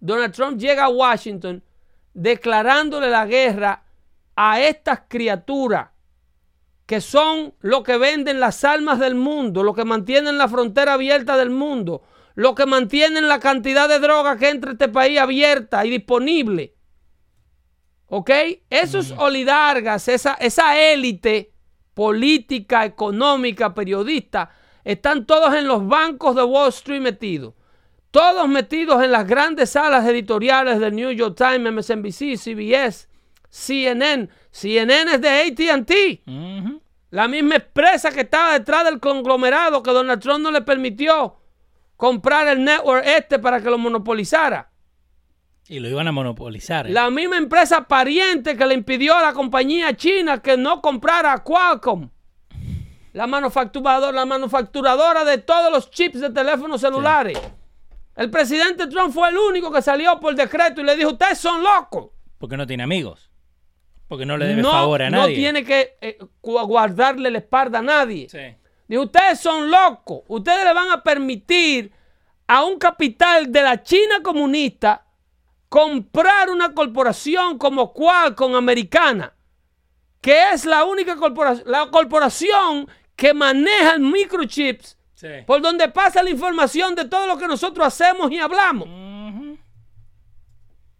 [0.00, 1.62] Donald Trump llega a Washington
[2.12, 3.84] declarándole la guerra
[4.36, 5.90] a estas criaturas
[6.88, 11.36] que son lo que venden las almas del mundo, lo que mantienen la frontera abierta
[11.36, 12.02] del mundo,
[12.34, 16.74] lo que mantienen la cantidad de droga que entra a este país abierta y disponible.
[18.06, 18.30] ¿Ok?
[18.70, 21.52] Esos oligarcas, esa, esa élite
[21.92, 24.50] política, económica, periodista,
[24.82, 27.52] están todos en los bancos de Wall Street metidos.
[28.10, 33.07] Todos metidos en las grandes salas editoriales del New York Times, MSNBC, CBS,
[33.48, 34.28] CNN.
[34.50, 36.72] CNN es de ATT.
[37.10, 41.36] La misma empresa que estaba detrás del conglomerado que Donald Trump no le permitió
[41.96, 44.70] comprar el network este para que lo monopolizara.
[45.68, 46.86] Y lo iban a monopolizar.
[46.86, 46.90] ¿eh?
[46.90, 51.44] La misma empresa pariente que le impidió a la compañía china que no comprara a
[51.44, 52.08] Qualcomm.
[53.12, 57.38] La manufacturadora, la manufacturadora de todos los chips de teléfonos celulares.
[58.16, 61.62] El presidente Trump fue el único que salió por decreto y le dijo, ustedes son
[61.62, 62.10] locos.
[62.38, 63.27] Porque no tiene amigos.
[64.08, 65.36] Porque no le debe No, favor a no nadie.
[65.36, 68.28] tiene que eh, gu- guardarle la espalda a nadie.
[68.30, 68.96] Sí.
[68.96, 70.22] Ustedes son locos.
[70.28, 71.92] Ustedes le van a permitir
[72.46, 75.04] a un capital de la China comunista
[75.68, 79.34] comprar una corporación como Qualcomm americana,
[80.22, 85.26] que es la única corporación, la corporación que maneja el microchips, Sí.
[85.46, 88.88] por donde pasa la información de todo lo que nosotros hacemos y hablamos.
[88.88, 89.07] Ujú.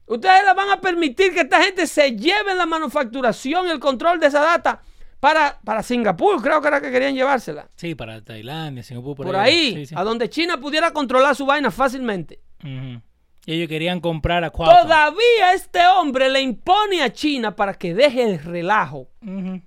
[0.08, 4.18] Ustedes le van a permitir que esta gente se lleve la manufacturación y el control
[4.20, 4.80] de esa data
[5.20, 7.68] para, para Singapur, creo que era que querían llevársela.
[7.76, 9.94] Sí, para Tailandia, Singapur, por, Por ahí, Sí, sí.
[9.96, 12.40] a donde China pudiera controlar su vaina fácilmente.
[12.64, 14.82] Y ellos querían comprar a Qualcomm.
[14.82, 19.08] Todavía este hombre le impone a China para que deje el relajo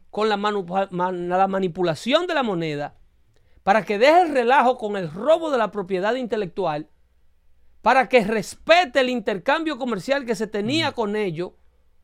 [0.10, 2.96] con la, man- la manipulación de la moneda,
[3.64, 6.88] para que deje el relajo con el robo de la propiedad intelectual,
[7.82, 11.52] para que respete el intercambio comercial que se tenía con ellos,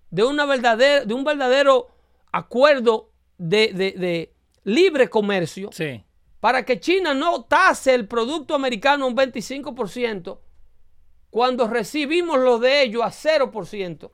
[0.10, 1.88] de, una verdadera, de un verdadero
[2.32, 6.04] acuerdo de, de- de libre comercio, Sí.
[6.40, 10.40] para que China no tase el producto americano un 25%
[11.30, 14.12] cuando recibimos lo de ellos a 0%.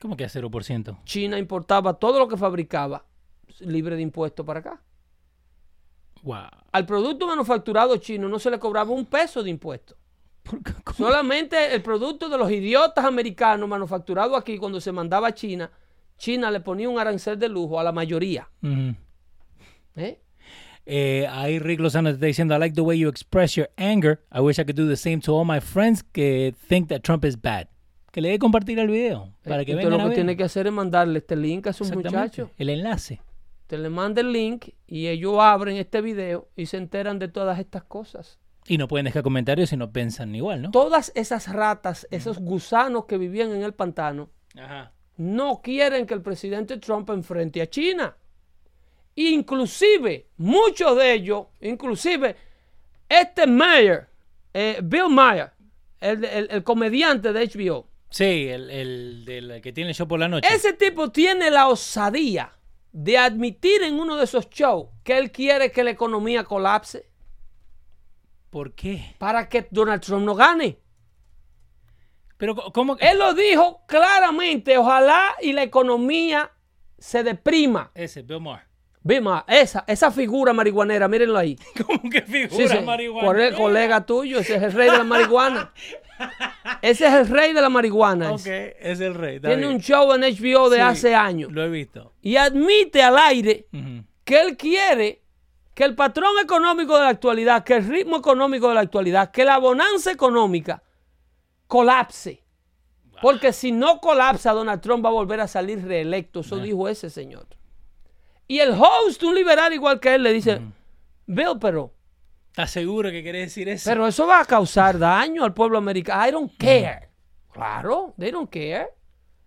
[0.00, 0.98] ¿Cómo que a 0%?
[1.04, 3.04] China importaba todo lo que fabricaba
[3.60, 4.82] libre de impuestos para acá.
[6.22, 6.48] Wow.
[6.72, 9.96] Al producto manufacturado chino no se le cobraba un peso de impuesto.
[10.96, 15.70] Solamente el producto de los idiotas americanos manufacturado aquí cuando se mandaba a China,
[16.18, 18.48] China le ponía un arancel de lujo a la mayoría.
[19.96, 20.20] ¿eh?
[20.86, 24.20] Eh, ahí Rick Lozano está diciendo, I like the way you express your anger.
[24.32, 27.24] I wish I could do the same to all my friends que think that Trump
[27.24, 27.68] is bad.
[28.12, 30.14] Que le dé compartir el video para que vengan lo a que ver.
[30.16, 32.50] tiene que hacer es mandarle este link a sus muchachos.
[32.58, 33.20] El enlace.
[33.68, 37.60] Te le manda el link y ellos abren este video y se enteran de todas
[37.60, 38.40] estas cosas.
[38.70, 40.70] Y no pueden dejar comentarios si no piensan igual, ¿no?
[40.70, 44.92] Todas esas ratas, esos gusanos que vivían en el pantano, Ajá.
[45.16, 48.16] no quieren que el presidente Trump enfrente a China.
[49.16, 52.36] Inclusive, muchos de ellos, inclusive
[53.08, 54.06] este Mayer,
[54.54, 55.50] eh, Bill Mayer,
[56.00, 60.18] el, el- el comediante de HBO, Sí, el, el del que tiene el show por
[60.20, 60.48] la noche.
[60.52, 62.52] ese tipo tiene la osadía
[62.92, 67.09] de admitir en uno de esos shows que él quiere que la economía colapse
[68.50, 69.14] ¿Por qué?
[69.18, 70.78] para que Donald Trump no gane.
[72.36, 72.96] Pero ¿cómo?
[72.98, 76.50] Él lo dijo claramente, ojalá y la economía
[76.98, 77.90] se deprima.
[77.94, 78.70] Ese, Bill Maher.
[79.02, 81.56] Bima, esa, esa figura marihuanera, mírenlo ahí.
[81.86, 83.08] ¿Cómo que Sí, figura sí?
[83.08, 85.72] Por el colega tuyo, ese es el rey de la marihuana.
[86.82, 88.32] Ese es el rey de la marihuana.
[88.32, 89.40] Ok, es el rey.
[89.40, 89.70] Tiene bien.
[89.70, 91.50] un show en HBO de Sí, hace años.
[91.50, 92.12] Lo he visto.
[92.20, 93.68] Y admite al aire
[94.22, 95.22] que él quiere
[95.80, 99.46] que el patrón económico de la actualidad, que el ritmo económico de la actualidad, que
[99.46, 100.82] la bonanza económica
[101.66, 102.44] colapse.
[103.22, 106.40] Porque si no colapsa, Donald Trump va a volver a salir reelecto.
[106.40, 107.46] Eso dijo ese señor.
[108.46, 110.60] Y el host, un liberal igual que él, le dice,
[111.24, 111.94] Bill, pero,
[112.48, 113.88] ¿Estás seguro que querés decir eso?
[113.88, 116.28] pero eso va a causar daño al pueblo americano.
[116.28, 117.08] I don't care.
[117.54, 118.88] Claro, they don't care.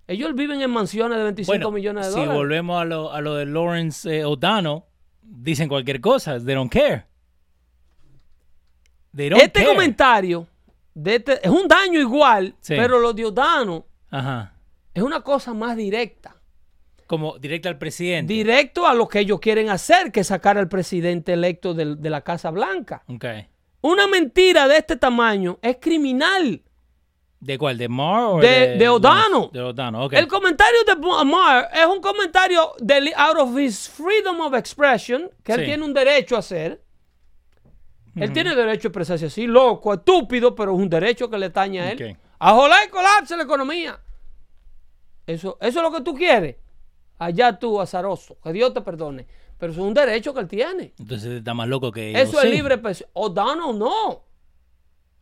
[0.07, 2.37] Ellos viven en mansiones de 25 bueno, millones de si dólares.
[2.37, 4.81] volvemos a lo, a lo de Lawrence eh, O'Donnell,
[5.25, 6.39] dicen cualquier cosa.
[6.39, 7.05] They don't care.
[9.15, 9.67] They don't Este care.
[9.67, 10.47] comentario
[10.93, 12.75] de este- es un daño igual, Sí.
[12.75, 14.53] pero lo de O'Donnell Ajá.
[14.93, 16.36] es una cosa más directa.
[17.07, 18.33] Como directo al presidente.
[18.33, 22.49] Directo a lo que ellos quieren hacer, que sacar al presidente electo de, la Casa
[22.49, 23.03] Blanca.
[23.81, 26.63] Una mentira de este tamaño es criminal.
[27.43, 27.77] ¿De cuál?
[27.77, 29.49] ¿De Marr o De- de O'Donnell.
[29.51, 30.13] De O'Donnell, ok.
[30.13, 35.51] El comentario de Amar es un comentario del out of his freedom of expression, que
[35.53, 36.82] él tiene un derecho a hacer.
[38.15, 41.82] Él tiene derecho a expresarse así, loco, estúpido, pero es un derecho que le tañe
[41.82, 42.12] a él.
[42.13, 42.17] Ok.
[42.39, 43.99] A jolar y colapse la economía.
[45.25, 46.56] Eso, eso es lo que tú quieres.
[47.17, 48.38] Allá tú, azaroso.
[48.43, 49.25] Que Dios te perdone.
[49.58, 50.93] Pero eso es un derecho que él tiene.
[50.99, 52.12] Entonces está más loco que.
[52.19, 52.75] Eso es libre.
[52.75, 53.10] expresión.
[53.13, 54.23] O'Donnell no.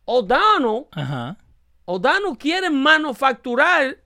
[0.04, 1.36] O'Donnell Ajá.
[1.84, 3.96] O'Donnell quiere manufacturar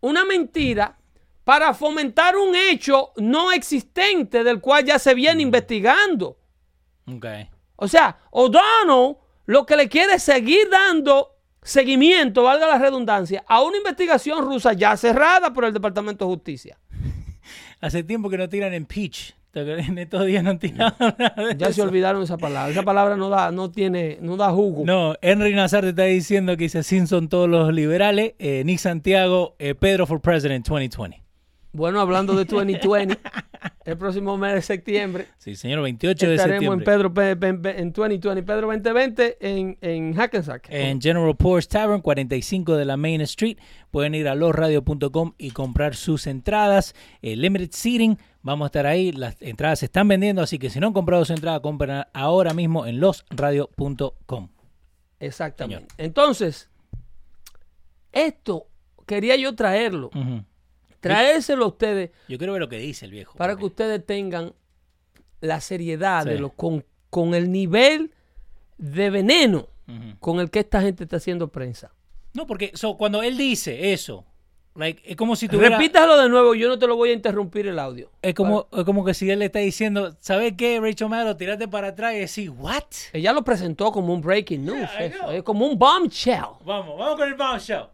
[0.00, 0.96] una mentira
[1.44, 6.38] para fomentar un hecho no existente del cual ya se viene investigando.
[7.06, 7.26] Ok.
[7.76, 13.62] O sea, O'Donnell lo que le quiere es seguir dando seguimiento, valga la redundancia, a
[13.62, 16.78] una investigación rusa ya cerrada por el Departamento de Justicia.
[17.80, 18.72] Hace tiempo que no tiran.
[18.72, 19.37] ¿Te acuerdas?
[19.54, 22.70] En estos días no han tirado nada de Ya se olvidaron esa palabra.
[22.70, 24.84] Esa palabra no da, no tiene, no da jugo.
[24.84, 29.56] No, Henry Nazar te está diciendo que dice Simpson todos los liberales, eh, Nick Santiago,
[29.58, 31.27] eh, Pedro for President 2020.
[31.72, 33.18] Bueno, hablando de 2020,
[33.84, 36.84] el próximo mes de septiembre Sí, señor, 28 de estaremos en septiembre.
[36.86, 40.66] Pedro Pe- Pe- Pe- en 2020, Pedro 2020 en, en Hackensack.
[40.70, 43.58] En General Poor's Tavern, 45 de la Main Street.
[43.90, 46.94] Pueden ir a losradio.com y comprar sus entradas.
[47.20, 49.12] Eh, limited seating, vamos a estar ahí.
[49.12, 52.54] Las entradas se están vendiendo, así que si no han comprado su entrada, compren ahora
[52.54, 54.48] mismo en losradio.com.
[55.20, 55.86] Exactamente.
[55.96, 56.06] Señor.
[56.06, 56.70] Entonces,
[58.12, 58.66] esto
[59.06, 60.44] quería yo traerlo, Ujú.
[61.00, 63.36] Traérselo a ustedes Yo quiero ver lo que dice el viejo.
[63.38, 64.52] para que ustedes tengan
[65.40, 66.30] la seriedad Sí.
[66.30, 68.12] de lo con, con el nivel
[68.76, 69.68] de veneno
[70.20, 71.90] con el que esta gente está haciendo prensa.
[72.34, 74.26] No, porque so, cuando él dice eso,
[74.74, 75.78] like, es como si tuviera...
[75.78, 78.10] Repítalo de nuevo, yo no te lo voy a interrumpir el audio.
[78.20, 81.36] Es como, es como que si él le está diciendo, ¿sabes qué, Rachel Maddow?
[81.38, 82.84] Tírate para atrás y decir, ¿what?
[83.14, 86.42] Ella lo presentó como un breaking news, eso, es como un bombshell.
[86.66, 87.86] Vamos, vamos con el bombshell.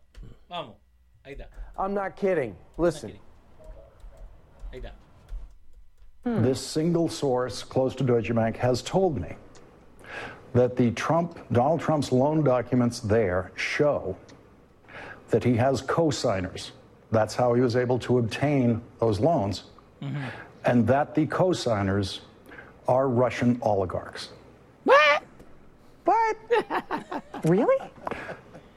[0.48, 0.74] Vamos.
[1.22, 2.56] Ahí está, I'm not kidding.
[2.78, 3.12] Listen.
[4.72, 4.90] ahí está.
[6.24, 6.42] Hmm.
[6.42, 9.34] This single source close to Deutsche Bank has told me
[10.54, 14.16] that the Trump, Donald Trump's loan documents there show
[15.30, 16.72] that he has co-signers.
[17.10, 19.64] That's how he was able to obtain those loans.
[20.64, 22.20] And that the co-signers
[22.88, 24.30] are Russian oligarchs.
[24.84, 25.22] What?
[26.04, 26.36] What?
[27.44, 27.90] really?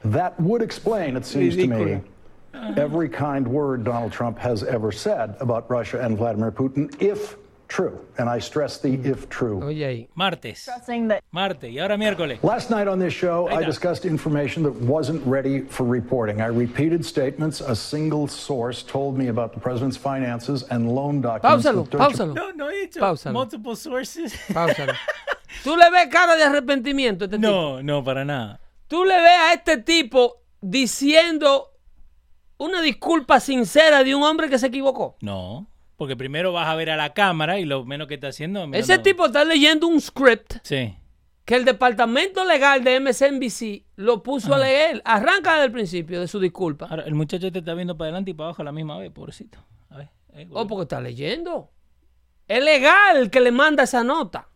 [0.04, 2.04] That would explain, it seems to me, Ridículo.
[2.76, 7.36] every kind word Donald Trump has ever said about Russia and Vladimir Putin, if
[7.68, 8.00] true.
[8.16, 9.06] And I stress the hmm.
[9.06, 9.62] if true.
[9.62, 10.08] Oye ahí.
[10.14, 10.68] Martes.
[10.84, 11.70] Saying Martes.
[11.70, 12.42] Y ahora miércoles.
[12.42, 16.40] Last night on this show, I discussed information that wasn't ready for reporting.
[16.40, 21.66] I repeated statements a single source told me about the president's finances and loan documents.
[21.66, 22.34] Páusalo, that Deutsche- páusalo.
[22.34, 23.32] No, no he dicho Páusalo.
[23.32, 24.32] multiple sources.
[24.48, 24.94] Páusalo.
[25.62, 27.50] Tú le ves cara de arrepentimiento a este tipo.
[27.50, 28.60] no, no, para nada.
[28.88, 31.70] Tú le ves a este tipo diciendo
[32.58, 35.16] una disculpa sincera de un hombre que se equivocó.
[35.20, 35.66] No,
[35.96, 38.64] porque primero vas a ver a la cámara y lo menos que está haciendo...
[38.72, 40.94] es Ese tipo está leyendo un script Sí.
[41.44, 45.00] que el departamento legal de MSNBC lo puso a leer.
[45.04, 46.86] Arranca desde el principio de su disculpa.
[46.90, 49.10] Ahora, el muchacho te está viendo para adelante y para abajo a la misma vez,
[49.10, 49.58] pobrecito.
[49.90, 50.08] A ver.
[50.34, 51.70] eh, O porque está leyendo.
[52.46, 54.48] Es legal que le manda esa nota.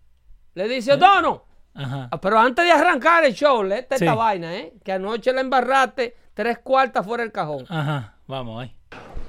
[0.54, 0.68] Le ¿Eh?
[0.68, 1.44] dice, Dono,
[1.74, 2.08] Ajá.
[2.12, 3.72] Ah, Pero antes de arrancar el show, Sí.
[3.90, 4.74] esta vaina, ¿eh?
[4.84, 7.66] Que anoche la embarraste tres cuartas fuera del cajón.
[7.68, 8.14] Ajá.
[8.26, 8.72] Vamos, ahí.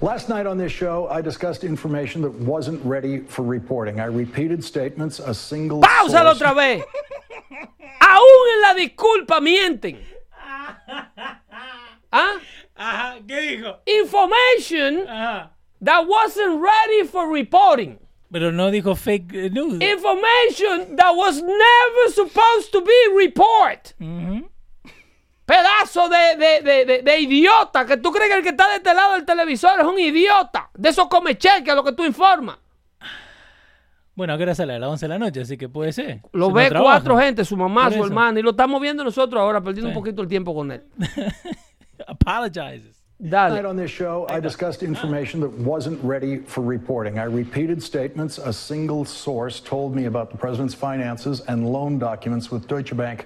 [0.02, 4.00] Last night on this show, I discussed information that wasn't ready for reporting.
[4.00, 6.84] I repeated statements a single ¡Páusalo source- otra vez!
[8.02, 9.98] Aún en la disculpa mienten.
[12.12, 12.40] ¿Ah?
[12.76, 13.20] Ajá.
[13.28, 13.78] ¿Qué dijo?
[13.86, 15.50] Information Ajá.
[15.82, 17.98] that wasn't ready for reporting.
[18.32, 19.80] Pero no dijo fake eh, news.
[19.82, 23.94] Information that was never supposed to be report.
[25.46, 27.86] Pedazo de, de, de, de- de idiota.
[27.86, 30.70] Que tú crees que el que está de este lado del televisor es un idiota.
[30.74, 32.58] De esos come cheque a lo que tú informas.
[34.16, 34.74] Bueno, ¿a qué hora sale?
[34.76, 36.22] A las 11 de la noche, así que puede ser.
[36.34, 36.92] Lo ve trabaja.
[37.00, 39.98] cuatro gente, su mamá, su hermana, y lo estamos viendo nosotros ahora, perdiendo Sí.
[39.98, 40.84] un poquito el tiempo con él.
[42.08, 43.02] Apologizes.
[43.20, 43.32] Tonight
[43.62, 43.66] Dale.
[43.70, 47.20] on this show, I discussed information that wasn't ready for reporting.
[47.20, 52.52] I repeated statements a single source told me about the president's finances and loan documents
[52.52, 53.26] with Deutsche Bank,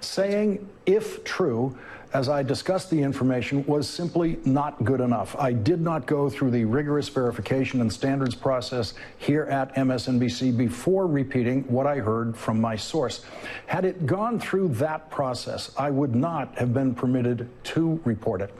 [0.00, 0.58] saying,
[0.90, 1.76] if true,
[2.12, 5.36] as I discussed the information, was simply not good enough.
[5.38, 11.06] I did not go through the rigorous verification and standards process here at MSNBC before
[11.06, 13.24] repeating what I heard from my source.
[13.66, 18.52] Had it gone through that process, I would not have been permitted to report it.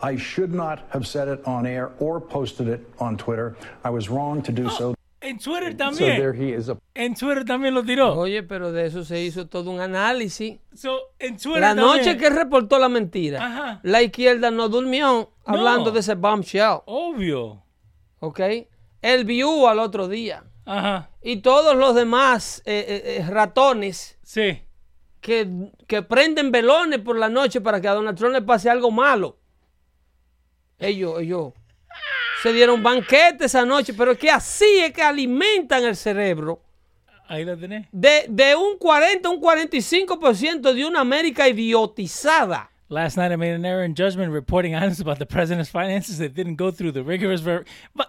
[0.00, 3.56] I should not have said it on air or posted it on Twitter.
[3.82, 4.76] I was wrong to do oh.
[4.78, 4.94] so.
[5.22, 6.16] En Twitter también.
[6.16, 6.68] there he is.
[6.68, 8.14] A en Twitter también lo tiró.
[8.18, 10.58] Oye, pero de eso se hizo todo un análisis.
[10.74, 11.86] So, en Twitter La también.
[11.98, 13.80] noche que reportó la mentira, Ajá.
[13.84, 17.62] la izquierda no durmió hablando de ese bombshell, Obvio.
[18.20, 18.40] ¿ok?
[19.00, 20.44] Él vio al otro día.
[20.64, 21.10] Ajá.
[21.22, 24.62] Y todos los demás eh, eh, eh, ratones Sí.
[25.20, 28.90] que, que prenden velones por la noche para que a Donald Trump le pase algo
[28.90, 29.38] malo.
[30.78, 31.52] Ellos, ellos
[32.42, 36.60] se dieron banquete esa noche, pero es que así es que alimentan el cerebro
[37.28, 37.86] Ahí lo tenés.
[37.92, 42.68] de, de un 40 a un 45% de una América idiotizada.
[42.88, 46.34] Last night I made an error in judgment reporting items about the president's finances that
[46.34, 47.64] didn't go through the rigorous ver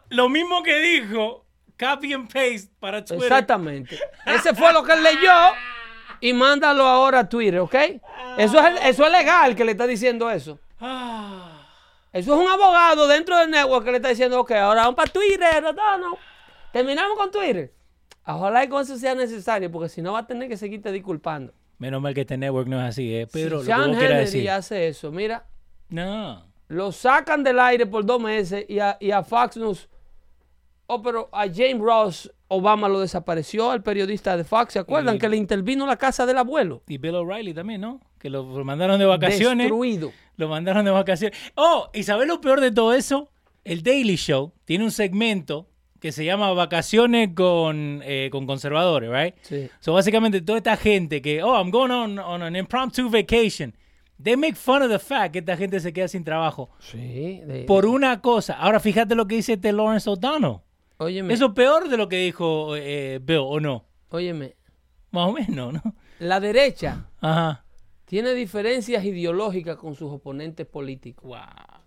[0.10, 1.46] Lo mismo que dijo,
[1.80, 3.24] copy and paste para Twitter.
[3.28, 3.98] Exactamente.
[4.26, 5.54] Ese fue lo que él leyó
[6.20, 7.76] y mándalo ahora a Twitter, ¿ok?
[8.38, 10.60] Eso es, eso es legal que le está diciendo eso.
[12.14, 15.12] Eso es un abogado dentro del network que le está diciendo, ok, ahora vamos para
[15.12, 16.18] Twitter, no, no.
[16.72, 17.74] Terminamos con Twitter.
[18.26, 21.54] Ojalá y con eso sea necesario, porque si no va a tener que seguirte disculpando.
[21.80, 23.28] Menos mal que este network no es así, ¿eh?
[23.28, 24.50] Pedro, si lo que Sean quieras Hannity decir.
[24.52, 25.46] hace eso, mira,
[25.90, 26.46] No.
[26.70, 29.90] lo sacan del aire por dos meses y a, y a Fox News,
[30.88, 35.16] oh, pero a James Ross Obama lo desapareció, el periodista de Fox, ¿se acuerdan?
[35.16, 36.84] Y- Que le intervino la casa del abuelo.
[36.88, 38.00] Y Bill O'Reilly también, ¿no?
[38.20, 39.66] Que lo lo mandaron de vacaciones.
[39.66, 40.12] Destruido.
[40.38, 41.38] Lo mandaron de vacaciones.
[41.56, 43.30] Oh, ¿y sabes lo peor de todo eso?
[43.64, 45.68] El Daily Show tiene un segmento
[46.00, 49.36] que se llama Vacaciones con, eh, con conservadores, right?
[49.42, 49.70] Sí.
[49.80, 53.74] So, básicamente, toda esta gente que, oh, I'm going on, on an impromptu vacation.
[54.22, 56.70] They make fun of the fact que esta gente se queda sin trabajo.
[56.80, 57.42] Sí.
[57.46, 58.54] de- Por una cosa.
[58.54, 60.58] Ahora, fíjate lo que dice este Lawrence O'Donnell.
[60.98, 63.86] óyeme, Eso es peor de lo que dijo eh, Bill, ¿o no?
[64.10, 64.56] óyeme,
[65.12, 65.82] Más o menos, ¿no?
[66.20, 67.63] la derecha Ajá.
[68.14, 71.24] Tiene diferencias ideológicas con sus oponentes políticos.
[71.30, 71.82] Wow.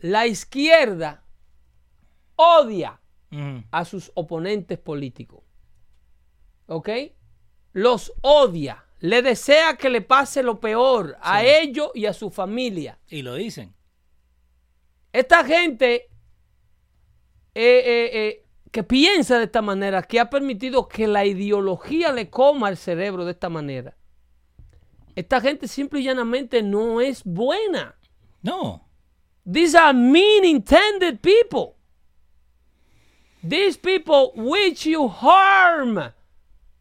[0.00, 1.24] La izquierda
[2.36, 3.00] odia
[3.32, 3.64] Ujú.
[3.70, 5.42] a sus oponentes políticos.
[6.66, 6.90] ¿Ok?
[7.72, 8.84] Los odia.
[8.98, 12.98] Le desea que le pase lo peor a ellos y a su familia.
[13.08, 13.74] Y lo dicen.
[15.14, 16.10] Esta gente
[17.54, 22.28] eh, eh, eh, que piensa de esta manera, que ha permitido que la ideología le
[22.28, 23.96] coma el cerebro de esta manera.
[25.20, 27.94] Esta gente simple y llanamente no es buena.
[28.42, 28.88] No.
[29.50, 31.76] These are mean intended people.
[33.46, 35.98] These people which you harm.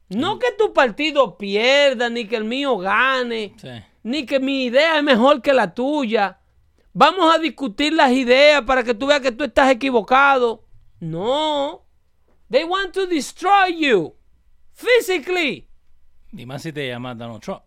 [0.10, 3.84] No que tu partido pierda, ni que el mío gane, Sí.
[4.04, 6.40] ni que mi idea es mejor que la tuya.
[6.94, 10.66] Vamos a discutir las ideas para que tú veas que tú estás equivocado.
[11.02, 11.86] No.
[12.50, 14.16] They want to destroy you.
[14.74, 15.68] Physically.
[16.32, 17.64] Y más si te llamas Donald Trump.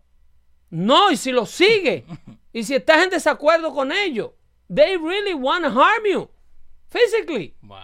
[0.75, 2.03] No, y si lo sigue,
[2.51, 4.31] y si estás en desacuerdo con ellos,
[4.73, 6.27] they really want to harm you
[6.89, 7.53] physically.
[7.61, 7.77] Wow.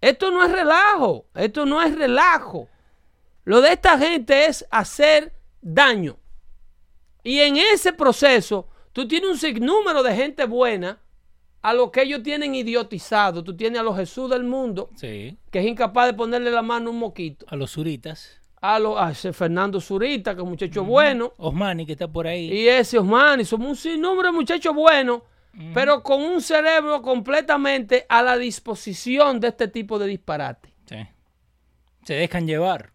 [0.00, 2.68] Esto no es relajo, esto no es relajo.
[3.44, 6.18] Lo de esta gente es hacer daño.
[7.22, 11.00] Y en ese proceso, tú tienes un sinnúmero de gente buena
[11.62, 13.44] a lo que ellos tienen idiotizado.
[13.44, 15.38] Tú tienes a los Jesús del mundo, Sí.
[15.52, 17.46] que es incapaz de ponerle la mano a un moquito.
[17.48, 18.37] A los suritas.
[18.60, 21.32] A, ese Fernando Zurita, que es un muchacho bueno.
[21.36, 22.52] Osmani, que está por ahí.
[22.52, 25.22] Y ese Osmani, somos un sinnúmero de muchachos buenos,
[25.74, 30.72] pero con un cerebro completamente a la disposición de este tipo de disparate.
[30.86, 30.96] Sí.
[32.04, 32.92] Se dejan llevar.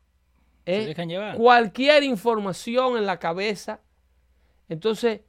[0.66, 0.82] ¿eh?
[0.82, 1.38] Se dejan llevar.
[1.38, 3.82] Cualquier información en la cabeza.
[4.70, 5.22] Entonces,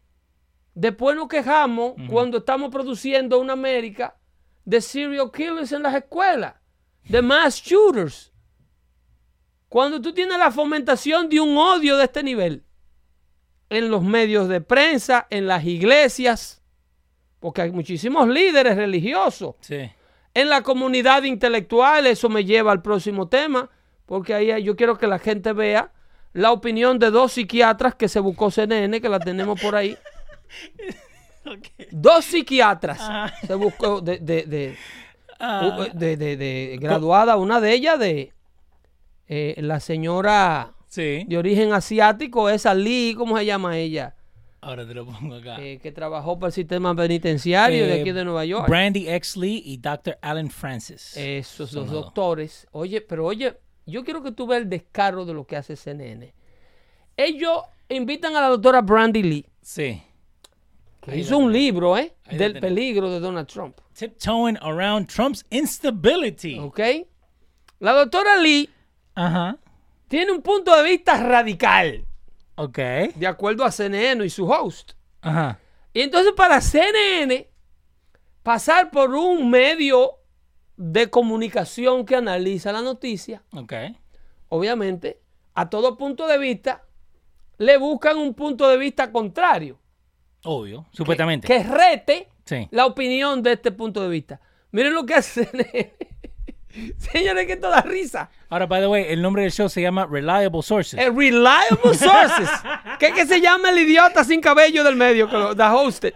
[0.75, 4.17] después nos quejamos cuando estamos produciendo una América
[4.65, 6.55] de serial killers en las escuelas,
[7.05, 8.33] de mass shooters.
[9.75, 12.63] Cuando tú tienes la fomentación de un odio de este nivel
[13.71, 16.63] en los medios de prensa, en las iglesias,
[17.41, 19.91] porque hay muchísimos líderes religiosos, Sí.
[20.33, 23.69] en la comunidad intelectual, eso me lleva al próximo tema,
[24.07, 25.91] porque ahí yo quiero que la gente vea
[26.35, 29.99] la opinión de dos psiquiatras que se buscó CNN, que la tenemos por ahí.
[31.91, 34.77] Dos psiquiatras se buscó de, de, de-
[35.41, 38.33] Ah, de- de- graduada, una de ellas de,
[39.29, 41.25] eh, la señora Sí.
[41.27, 44.15] de origen asiático, esa Lee, ¿cómo se llama ella?
[44.61, 45.57] Ahora te lo pongo acá.
[45.61, 48.67] Eh, que trabajó para el sistema penitenciario de Eh, aquí de Nueva York.
[48.69, 49.37] Brandy X.
[49.37, 50.17] Lee y Dr.
[50.23, 51.17] Alan Francis.
[51.17, 52.67] Esos Son dos doctores.
[52.73, 56.33] Oye, pero oye, yo quiero que tú veas el descaro de lo que hace CNN.
[57.17, 57.61] Ellos
[57.91, 60.01] invitan a la doctora Brandy Lee, Sí.
[61.03, 62.15] que hizo un libro, ¿eh?
[62.25, 63.77] Ahí Del peligro de Donald Trump.
[63.93, 66.59] Tiptoeing around Trump's instability.
[66.59, 66.81] ¿Ok?
[67.81, 68.71] La doctora Lee
[69.15, 69.59] Ajá.
[70.09, 72.05] tiene un punto de vista radical,
[72.57, 72.79] Ok.
[73.15, 74.93] de acuerdo a CNN y su host.
[75.23, 75.59] Ajá.
[75.93, 77.49] Y entonces para CNN,
[78.43, 80.19] pasar por un medio
[80.77, 83.73] de comunicación que analiza la noticia, Ok.
[84.49, 85.21] obviamente,
[85.55, 86.83] a todo punto de vista,
[87.59, 89.79] le buscan un punto de vista contrario.
[90.43, 90.87] Obvio.
[90.93, 91.47] Supuestamente.
[91.47, 92.69] Que rete Sí.
[92.73, 94.41] la opinión de este punto de vista.
[94.73, 95.95] Miren lo que hace CNN.
[96.99, 98.31] Señores, que esto da risa.
[98.49, 100.99] Ahora, by the way, el nombre del show se llama Reliable Sources.
[100.99, 102.49] El Reliable Sources.
[102.99, 106.15] ¿Qué que se llama el idiota sin cabello del medio que lo da hosted?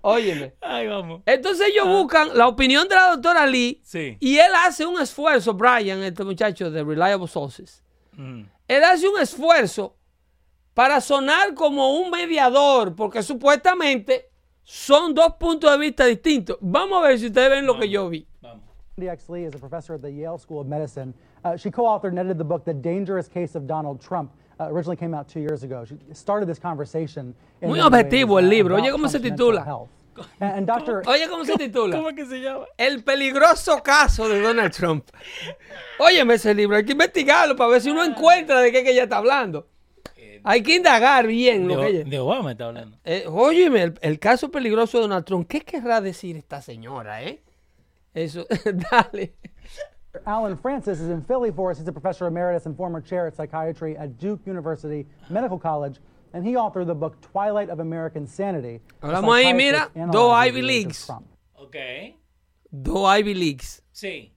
[0.00, 0.54] Óyeme.
[0.60, 1.22] Ay, vamos.
[1.26, 4.16] Entonces ellos buscan la opinión de la doctora Lee Sí.
[4.18, 7.82] y él hace un esfuerzo, Brian, este muchacho de Reliable Sources.
[8.12, 8.42] Mm.
[8.66, 9.96] Él hace un esfuerzo
[10.74, 14.28] para sonar como un mediador, porque supuestamente
[14.64, 16.56] son dos puntos de vista distintos.
[16.60, 18.26] Vamos a ver si ustedes ven lo que yo vi.
[19.00, 19.28] X.
[19.30, 21.14] Lee is a professor at the Yale School of Medicine.
[21.44, 24.96] Uh, she co-authored and edited the book "The Dangerous Case of Donald Trump." Uh, originally
[24.96, 25.84] came out two years ago.
[25.86, 27.34] She started this conversation.
[27.62, 28.76] in Muy objetivo ways, el libro.
[28.76, 29.88] Oye, ¿cómo se titula?
[30.40, 31.02] And, and Dr.
[31.08, 31.96] Oye, ¿cómo se titula?
[31.96, 32.66] ¿Cómo es que se llama?
[32.76, 35.08] El peligroso caso de Donald Trump.
[35.98, 39.04] Óyeme ese libro, hay que investigarlo para ver si uno encuentra de qué que ella
[39.04, 39.68] está hablando.
[40.44, 42.04] Hay que indagar bien De, lo que ella...
[42.04, 42.98] de Obama está hablando.
[43.04, 47.40] Eh, óyeme, el, el caso peligroso de Donald Trump, ¿qué querrá decir esta señora, eh?
[48.14, 48.44] Eso,
[48.90, 49.32] dale.
[50.26, 51.78] Alan Francis is in Philly for us.
[51.78, 55.98] He's a professor emeritus and former chair at psychiatry at Duke University Medical College,
[56.34, 58.80] and he authored the book Twilight of American Sanity.
[59.02, 61.08] Hablamos ahí, mira, dos Ivy Leagues.
[61.56, 61.76] Ok.
[62.70, 63.82] Dos Ivy Leagues.
[63.92, 64.34] Sí.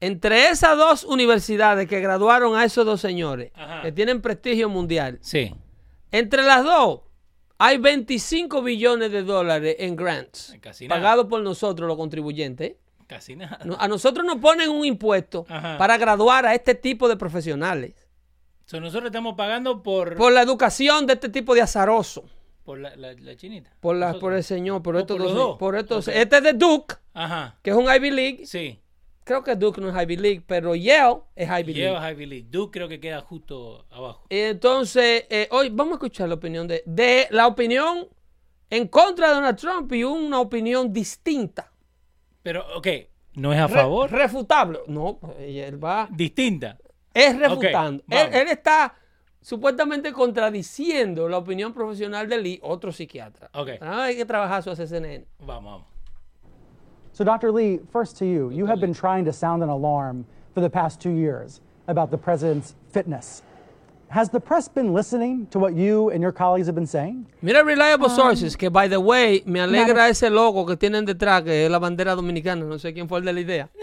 [0.00, 3.82] Entre esas dos universidades que graduaron a esos dos señores, Ajá.
[3.82, 5.54] que tienen prestigio mundial, Sí.
[6.10, 7.02] entre las dos
[7.58, 10.54] hay 25 billones de dólares en grants,
[10.88, 12.74] pagados por nosotros los contribuyentes.
[13.06, 13.58] Casi nada.
[13.78, 15.76] A nosotros nos ponen un impuesto Ajá.
[15.76, 17.94] para graduar a este tipo de profesionales,
[18.64, 22.24] So, nosotros estamos pagando por, por la educación de este tipo de azaroso.
[22.64, 23.70] por la, la, la chinita.
[23.80, 25.58] Por, la, por el señor, por Oh, estos por dos.
[25.58, 26.08] Por estos.
[26.08, 27.58] Este es de Duke, Ajá.
[27.60, 28.46] que es un Ivy League.
[28.46, 28.78] Sí.
[29.24, 31.90] Creo que Duke no es Ivy League, pero Yale es Ivy League.
[31.90, 32.46] Lleva Ivy League.
[32.50, 34.24] Duke creo que queda justo abajo.
[34.28, 38.08] Entonces, eh, hoy vamos a escuchar la opinión de, de la opinión
[38.70, 41.70] en contra de Donald Trump y una opinión distinta.
[42.42, 42.88] Pero, ok,
[43.34, 44.10] no es a Re- favor.
[44.10, 44.80] refutable.
[44.88, 46.08] No, pues, él va.
[46.10, 46.78] Distinta.
[47.14, 48.02] Es refutando.
[48.08, 48.94] él, él está
[49.40, 53.50] supuestamente contradiciendo la opinión profesional de Lee, otro psiquiatra.
[53.54, 53.70] Ok.
[53.80, 55.26] Ah, hay que trabajar su CNN.
[55.40, 55.86] Vamos, vamos.
[57.12, 57.52] So, Dr.
[57.52, 58.50] Lee, first to you.
[58.50, 62.16] You have been trying to sound an alarm for the past two years about the
[62.18, 63.42] president's fitness.
[64.08, 67.26] Has the press been listening to what you and your colleagues have been saying?
[67.40, 71.64] Mira Reliable Sources, que by the way, me alegra ese logo que tienen detrás, que
[71.64, 72.64] es la bandera dominicana.
[72.66, 73.68] No sé quién fue el de la idea.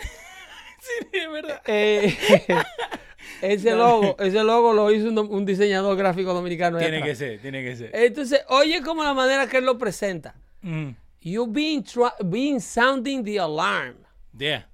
[0.82, 1.62] Sí, es verdad.
[1.68, 2.16] Eh,
[3.42, 6.78] ese logo, ese logo lo hizo un, un diseñador gráfico dominicano.
[6.78, 7.10] ahí Tiene atrás.
[7.10, 7.92] que ser, tiene que ser.
[7.94, 10.36] Entonces, oye como la manera que él lo presenta.
[10.62, 13.96] Mm, You been, sounding the alarm.
[14.38, 14.66] yeah.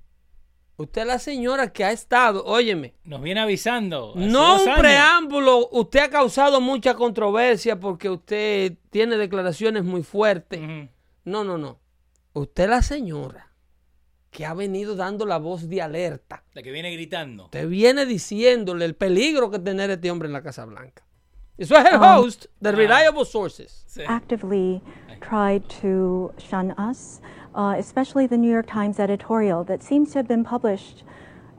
[0.78, 4.12] Usted es la señora que ha estado, óyeme, Nos viene avisando.
[4.18, 4.80] no un años.
[4.80, 10.60] preámbulo, usted ha causado mucha controversia porque usted tiene declaraciones muy fuertes.
[11.24, 11.80] No, no, no.
[12.34, 13.54] Usted es la señora
[14.32, 16.44] que ha venido dando la voz de alerta.
[16.54, 17.46] La que viene gritando.
[17.46, 21.06] Usted viene diciéndole el peligro que tener este hombre en la Casa Blanca.
[21.58, 23.86] Eso es el host de Reliable Sources.
[24.08, 24.82] Actively
[25.22, 27.22] tried to shun us,
[27.56, 31.04] uh, especially the New York Times editorial that seems to have been published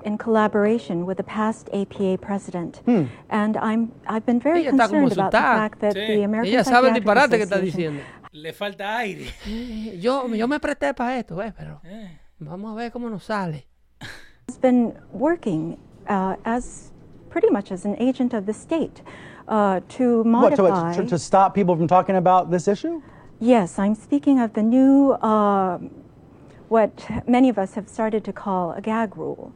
[0.05, 2.83] in collaboration with the past APA president.
[3.31, 6.07] And I'm, I've been very Ella concerned about the fact that Sí.
[6.07, 8.03] the American Ella sabe el disparate que está diciendo.
[8.33, 9.33] Le falta aire.
[9.99, 11.81] Yo, yo me presté para esto, eh, pero
[12.39, 13.67] vamos a ver cómo nos sale.
[14.49, 16.93] has been working uh, as
[17.31, 19.01] pretty much as an agent of the state
[19.49, 20.95] uh, to What, to, modify.
[20.97, 23.03] to, to stop people from talking about this issue?
[23.39, 25.79] Yes, I'm speaking of the new, uh,
[26.69, 26.93] what
[27.29, 29.53] many of us have started to call a gag rule.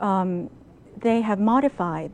[0.00, 0.50] Um,
[0.98, 2.10] they have modified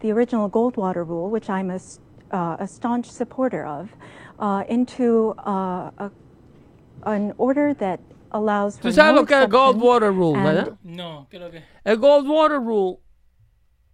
[0.00, 2.00] the original Goldwater rule, which I'm a, s-
[2.32, 3.88] uh, a staunch supporter of,
[4.38, 6.10] uh, into uh, a,
[7.04, 8.00] an order that
[8.32, 10.76] allows for Tú sabes no lo que el Goldwater Rule, ¿verdad?
[10.84, 11.62] No, creo que.
[11.84, 12.98] El Goldwater Rule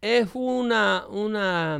[0.02, 1.78] es una, una,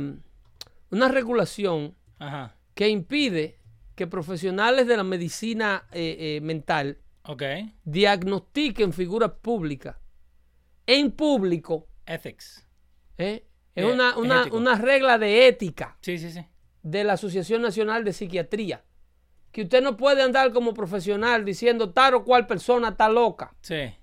[0.95, 2.55] una regulación Ajá.
[2.73, 3.59] que impide
[3.95, 6.97] que profesionales de la medicina eh, eh, mental
[7.85, 9.95] diagnostiquen figuras públicas
[10.87, 11.87] en público.
[12.05, 12.67] Ethics.
[13.17, 13.47] ¿eh?
[13.73, 16.45] Es una, una- una regla de ética Sí, sí, sí.
[16.83, 18.83] de la Asociación Nacional de Psiquiatría.
[19.51, 23.95] Que usted no puede andar como profesional diciendo tal o cual persona está loca, Sí.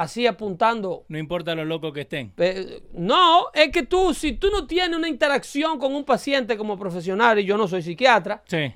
[0.00, 1.04] Así apuntando.
[1.08, 2.32] No importa lo loco que estén.
[2.38, 6.78] Eh, No, es que tú, si tú no tienes una interacción con un paciente como
[6.78, 8.72] profesional, y yo no soy psiquiatra, Sí.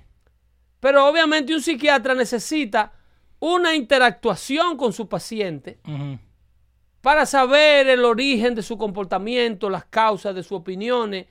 [0.81, 2.93] pero obviamente un psiquiatra necesita
[3.41, 5.79] una interactuación con su paciente
[7.01, 11.27] para saber el origen de su comportamiento, las causas de sus opiniones.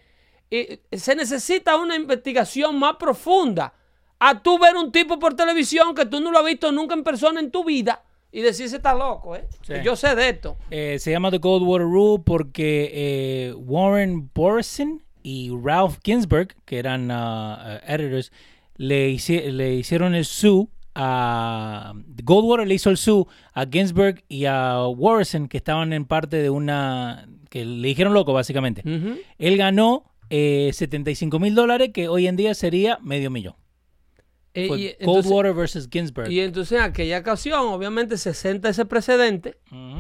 [0.50, 3.74] Y se necesita una investigación más profunda.
[4.20, 7.04] A tú ver un tipo por televisión que tú no lo has visto nunca en
[7.04, 9.46] persona en tu vida y decir, "Ese está loco, ¿eh?
[9.62, 9.76] Sí.
[9.86, 10.58] Yo sé de esto.
[10.72, 17.10] Eh, se llama The Goldwater Rule porque eh, Warren Borson y Ralph Ginsburg, que eran
[17.12, 18.32] uh, editors,
[18.76, 24.46] le, hici- le hicieron el sue a Goldwater le hizo el sue a Ginsburg y
[24.46, 28.82] a Warrison que estaban en parte de una que le dijeron loco básicamente.
[29.38, 33.54] Él ganó eh, 75 mil dólares que hoy en día sería medio millón.
[34.56, 36.30] Eh, Fue y entonces- Goldwater versus Ginsburg.
[36.32, 39.58] Y entonces en aquella ocasión, obviamente, se senta ese precedente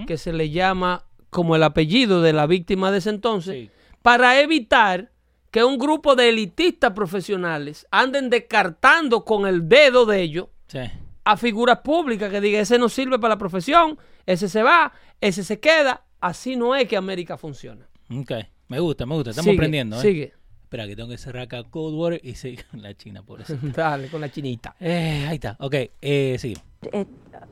[0.08, 3.70] que se le llama como el apellido de la víctima de ese entonces, Sí.
[4.04, 5.12] para evitar
[5.50, 10.80] que un grupo de elitistas profesionales anden descartando con el dedo de ellos Sí.
[11.24, 15.44] a figuras públicas que diga ese no sirve para la profesión, ese se va, ese
[15.44, 16.06] se queda.
[16.20, 17.88] Así no es que América funciona.
[18.16, 18.32] Ok.
[18.68, 19.32] Me gusta, me gusta.
[19.32, 19.98] Estamos Sigue, aprendiendo.
[19.98, 20.02] ¿eh?
[20.02, 20.34] Sigue.
[20.74, 23.56] Espera, que tengo que cerrar acá Coldwater y seguir con la China, por eso.
[23.62, 24.74] Dale, con la chinita.
[24.80, 25.56] Eh, ahí está.
[25.60, 26.64] Ok, eh, seguimos.
[26.92, 27.46] It uh,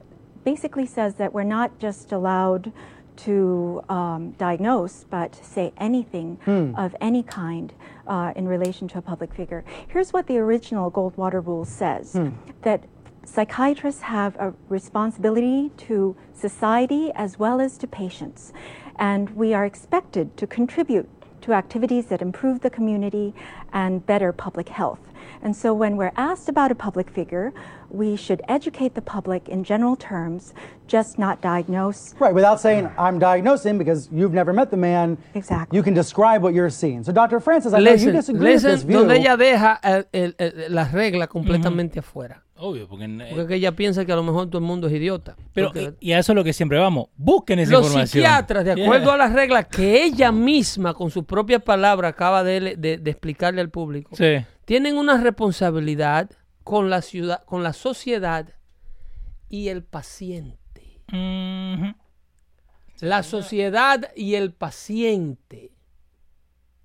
[0.44, 2.72] basically says that we're not just allowed
[3.18, 6.40] to um, diagnose, but say anything
[6.76, 7.72] of any kind
[8.08, 9.64] uh, in relation to a public figure.
[9.88, 12.20] Here's what the original Goldwater Rule says
[12.64, 12.86] that
[13.24, 18.52] psychiatrists have a responsibility to society as well as to patients,
[18.96, 21.08] and we are expected to contribute
[21.42, 23.34] to activities that improve the community
[23.74, 25.00] and better public health.
[25.44, 27.52] And so when we're asked about a public figure,
[27.90, 30.54] we should educate the public in general terms,
[30.88, 32.14] just not diagnose.
[32.20, 35.18] Right, without saying I'm diagnosing because you've never met the man.
[35.34, 35.76] Exactly.
[35.76, 37.04] You can describe what you're seeing.
[37.04, 37.40] So, Dr.
[37.40, 38.98] Francis, I know you Listen, with this listen, view.
[39.00, 42.10] donde ella deja eh, eh, eh, el- el- el- las reglas completamente mm-hmm.
[42.10, 42.44] afuera.
[42.64, 43.06] Obvio, porque...
[43.06, 45.36] eh, Porque es que ella piensa que a lo mejor todo el mundo es idiota.
[45.52, 47.08] pero, Porque y y a eso es lo que siempre vamos.
[47.18, 48.08] Busquen esa los información.
[48.24, 48.84] psiquiatras, de Yeah.
[48.86, 53.12] acuerdo a las reglas que ella misma, con sus propias palabras, acaba de, de- de
[53.12, 54.46] explicarle al público, Sí.
[54.66, 56.30] tienen una responsabilidad
[56.64, 58.48] con la ciudad, con la sociedad
[59.50, 61.02] y el paciente.
[63.02, 65.72] La sociedad y el paciente.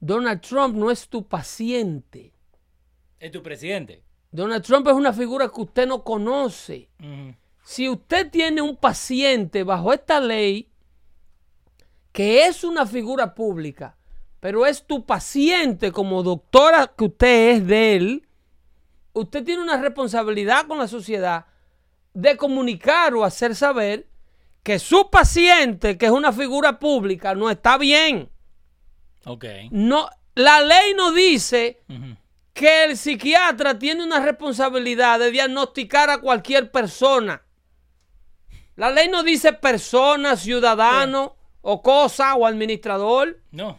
[0.01, 2.33] Donald Trump no es tu paciente.
[3.21, 4.03] Es tu presidente.
[4.31, 6.89] Donald Trump es una figura que usted no conoce.
[7.63, 10.71] Si usted tiene un paciente bajo esta ley,
[12.13, 13.97] que es una figura pública,
[14.41, 18.29] pero es tu paciente como doctora que usted es de él,
[19.13, 21.47] usted tiene una responsabilidad con la sociedad
[22.15, 24.07] de comunicar o hacer saber
[24.63, 28.31] que su paciente, que es una figura pública, no está bien.
[29.25, 29.45] Ok.
[29.71, 31.83] No, la ley no dice.
[32.57, 37.43] Que el psiquiatra tiene una responsabilidad de diagnosticar a cualquier persona.
[38.77, 43.39] La ley no dice persona, ciudadano o cosa o administrador.
[43.51, 43.79] No.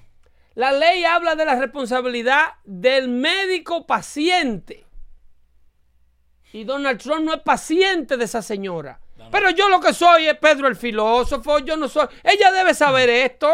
[0.54, 4.86] La ley habla de la responsabilidad del médico paciente.
[6.54, 9.00] Y Donald Trump no es paciente de esa señora.
[9.32, 12.08] Pero yo lo que soy es Pedro el filósofo, yo no soy.
[12.24, 13.50] Ella debe saber esto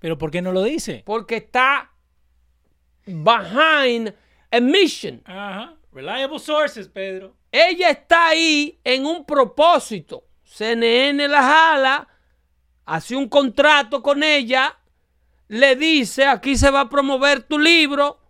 [0.00, 1.04] Pero ¿por qué no lo dice?
[1.06, 1.92] porque está
[3.06, 4.12] behind
[4.50, 5.22] a mission.
[5.24, 5.74] Ajá.
[5.92, 7.34] Reliable sources, Pedro.
[7.50, 10.24] Ella está ahí en un propósito.
[10.44, 12.08] CNN la jala,
[12.84, 14.76] hace un contrato con ella,
[15.48, 18.20] le dice, aquí se va a promover tu libro,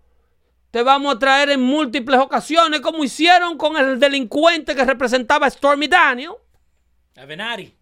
[0.70, 5.50] te vamos a traer en múltiples ocasiones, como hicieron con el delincuente que representaba a
[5.50, 6.32] Stormy Daniel.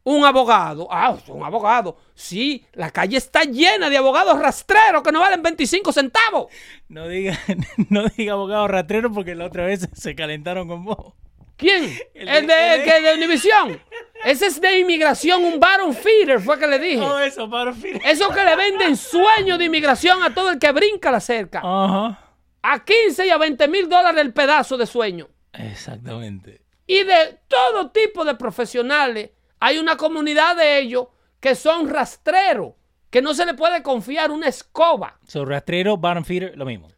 [0.04, 0.88] Un abogado.
[0.90, 1.96] Ah, un abogado.
[2.14, 6.46] Sí, la calle está llena de abogados rastreros que no valen 25 centavos.
[6.88, 7.38] No diga,
[7.90, 11.14] no diga abogado ratrero porque la otra vez se calentaron con vos.
[11.56, 11.84] ¿Quién?
[12.14, 13.80] El El, de- de, el de- que de Univisión.
[14.24, 16.98] Ese es de inmigración, un baron feeder, fue que le dije.
[16.98, 18.00] Todo eso para fin.
[18.04, 21.60] Eso que le venden sueños de inmigración a todo el que brinca la cerca.
[21.64, 22.18] Ajá.
[22.62, 25.28] A 15 y a 20 mil dólares el pedazo de sueño.
[25.52, 26.60] Exactamente.
[26.88, 29.30] Y de todo tipo de profesionales,
[29.60, 31.06] hay una comunidad de ellos
[31.38, 32.72] que son rastreros.
[33.10, 35.18] que no se le puede confiar una escoba.
[35.26, 36.88] So, rastrero, bottom feeder, lo mismo.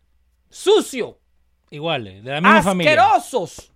[0.49, 1.19] Sucio,
[1.71, 2.93] Igual, de la misma familia.
[2.93, 3.73] asquerosos,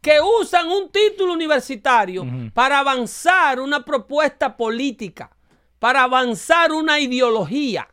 [0.00, 5.30] que usan un título universitario para avanzar una propuesta política,
[5.78, 7.86] para avanzar una ideología.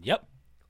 [0.00, 0.20] Yep.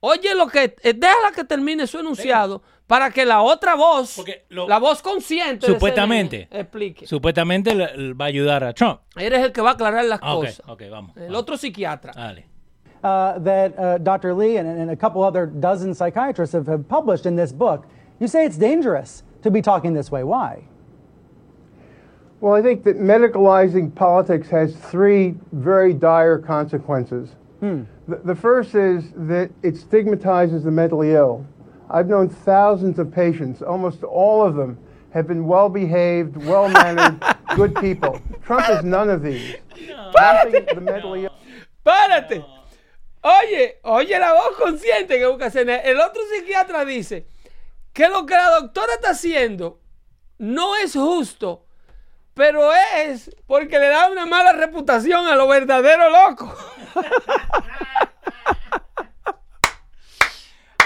[0.00, 4.68] Oye, lo que eh, déjala que termine su enunciado para que la otra voz, lo-
[4.68, 6.46] la voz consciente, de Supuestamente.
[6.48, 7.06] CNN, explique.
[7.06, 9.00] Supuestamente le- le va a ayudar a Trump.
[9.16, 10.62] Eres el que va a aclarar las Ah, ok, cosas.
[10.68, 11.16] ok, vamos.
[11.16, 11.38] El vamos.
[11.38, 12.12] otro psiquiatra.
[12.14, 12.46] Dale.
[13.04, 14.32] uh, that uh, Dr.
[14.34, 17.84] Lee and, and a couple other dozen psychiatrists have, have published in this book.
[18.20, 20.22] You say it's dangerous to be talking this way.
[20.22, 20.62] Why?
[22.40, 27.30] Well, I think that medicalizing politics has three very dire consequences.
[27.60, 27.86] The,
[28.24, 31.44] the first is that it stigmatizes the mentally ill.
[31.92, 34.78] I've known thousands of patients, almost all of them
[35.10, 37.22] have been well behaved, well mannered,
[37.54, 38.18] good people.
[38.42, 39.56] Trump is none of these.
[40.14, 41.36] Lumping the mentally ill.
[41.84, 42.42] ¡Párate!
[43.22, 45.82] Oye, oye la voz consciente que busca CNN.
[45.84, 47.26] El otro psiquiatra dice
[47.92, 49.78] que lo que la doctora está haciendo
[50.38, 51.66] no es justo,
[52.32, 56.52] pero es porque le da una mala reputación a lo verdadero loco.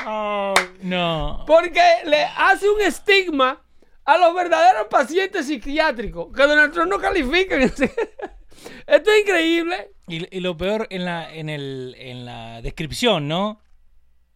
[0.05, 0.43] Oh,
[0.89, 1.45] no.
[1.47, 3.63] Porque le hace un estigma
[4.05, 7.61] a los verdaderos pacientes psiquiátricos que Donald Trump no califican.
[8.87, 9.93] Esto es increíble.
[10.09, 13.61] Y, y lo peor en la, en, el, en la descripción, ¿no?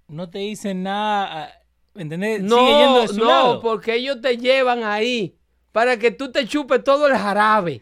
[0.08, 1.52] No te dicen nada.
[1.94, 2.38] ¿Entendés?
[2.40, 2.56] Sigue yendo
[2.94, 3.60] No, de su no, lado.
[3.60, 5.36] porque ellos te llevan ahí
[5.72, 7.80] para que tú te chupes todo el jarabe.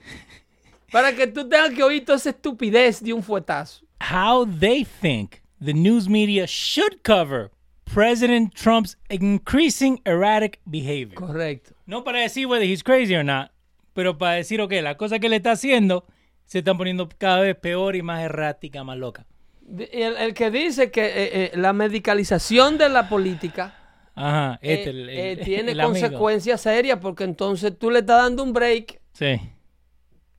[0.92, 3.84] Para que tú tengas que oír toda esa estupidez de un fuetazo.
[4.00, 7.50] How they think the news media should cover
[7.92, 11.14] President Trump's increasing erratic behavior.
[11.14, 11.72] Correcto.
[11.86, 13.50] No para decir whether he's crazy or not,
[13.94, 16.04] pero para decir, ok, la cosa que le está haciendo
[16.44, 19.26] se están poniendo cada vez peor y más errática, más loca.
[19.68, 23.74] El, el que dice que eh, eh, la medicalización de la política
[24.14, 28.52] Ajá, eh, este, el- el- tiene consecuencias serias porque entonces tú le estás dando un
[28.54, 29.38] break, Sí.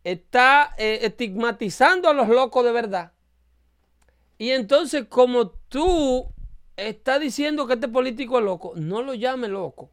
[0.03, 3.11] está estigmatizando a los locos de verdad.
[4.37, 6.27] Y entonces como tú
[6.87, 9.89] estás diciendo que este político es loco, no lo llame loco.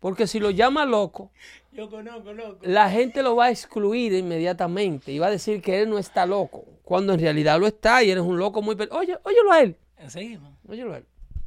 [0.00, 1.30] Porque si lo llama loco,
[1.72, 2.58] Yo conozco, loco.
[2.62, 6.26] la gente lo va a excluir inmediatamente y va a decir que él no está
[6.26, 8.76] loco, cuando en realidad lo está y eres un loco muy...
[8.90, 10.52] Oye, óyelo a él, Seguimos.
[10.68, 11.04] óyelo a él.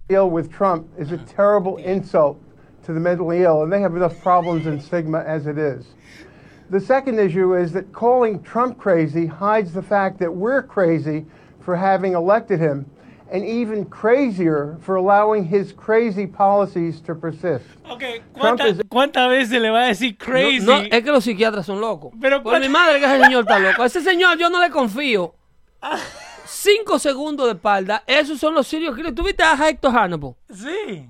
[0.10, 2.38] ill with Trump is a terrible insult
[2.84, 5.86] to the mentally ill, and they have enough problems and stigma as it is.
[6.72, 11.26] The second issue is that calling Trump crazy hides the fact that we're crazy
[11.60, 12.86] for having elected him,
[13.32, 17.66] and even crazier for allowing his crazy policies to persist.
[17.90, 20.60] Ok, Trump ¿cuántas is- cuántas veces le va a decir crazy?
[20.66, 22.12] No, no, es que los psiquiatras son locos.
[22.20, 23.84] Pero Por ¿cuál- mi madre que ese señor está loco.
[23.84, 25.34] A ese señor yo no le confío.
[26.46, 28.04] Cinco segundos de espalda.
[28.08, 29.14] Esos son los serios killers.
[29.16, 30.34] ¿Tú viste a Hector Hannibal?
[30.52, 31.08] Sí.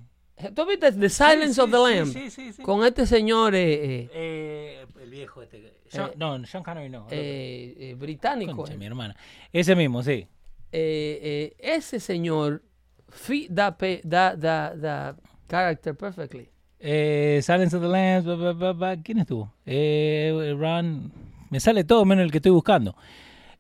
[0.54, 2.14] ¿Tú viste The Silence sí, of the sí, Lamb?
[2.14, 2.62] sí, sí, sí.
[2.64, 5.74] Con este señor eh, eh, Eh, el viejo este.
[5.90, 7.08] Sean- Eh, no, Sean Connery no.
[7.10, 8.56] eh, eh, británico.
[8.58, 8.78] Concha, eh.
[8.78, 9.16] mi hermana.
[9.52, 10.28] Ese mismo, sí.
[10.72, 12.62] Eh, eh, ese señor
[13.10, 15.16] fit that, pe- that, that, that
[15.48, 16.50] character perfectly.
[16.80, 19.04] Eh, Silence of the Lambs.
[19.04, 19.54] ¿Quién estuvo?
[19.66, 21.12] Eh, Ron.
[21.50, 22.96] Me sale todo menos el que estoy buscando.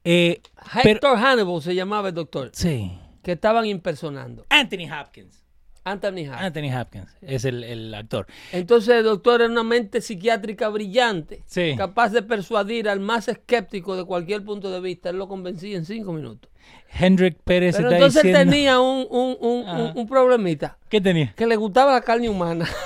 [0.03, 0.41] Eh,
[0.83, 2.51] pero- Hector Hannibal se llamaba el doctor.
[2.53, 2.91] sí.
[3.21, 4.45] Que estaban impersonando.
[4.49, 5.38] Anthony Hopkins.
[5.91, 6.45] Anthony Hannibal.
[6.45, 8.27] Anthony Hopkins es el, el actor.
[8.51, 11.75] Entonces el doctor era una mente psiquiátrica brillante, Sí.
[11.77, 15.09] capaz de persuadir al más escéptico de cualquier punto de vista.
[15.09, 16.49] Él lo convencía en cinco minutos.
[16.99, 18.51] Hendrik Pérez Pero está entonces diciendo...
[18.51, 19.77] tenía un, un, un, Ajá.
[19.83, 21.33] un- un problemita, ¿Qué tenía?
[21.35, 22.67] que le gustaba la carne humana.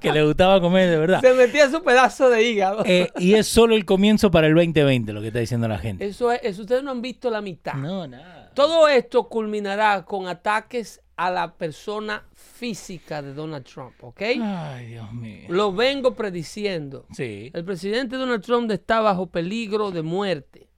[0.00, 1.20] Que le gustaba comer de verdad.
[1.20, 2.82] Se metía su pedazo de hígado.
[2.84, 6.04] Eh, y es solo el comienzo para el 2020 lo que está diciendo la gente.
[6.06, 7.74] Eso es, eso ustedes no han visto la mitad.
[7.74, 8.50] No, nada.
[8.54, 14.20] Todo esto culminará con ataques a la persona física de Donald Trump, ¿ok?
[14.40, 15.46] Ay, Dios mío.
[15.48, 17.06] Lo vengo prediciendo.
[17.12, 17.50] Sí.
[17.54, 20.68] El presidente Donald Trump está bajo peligro de muerte.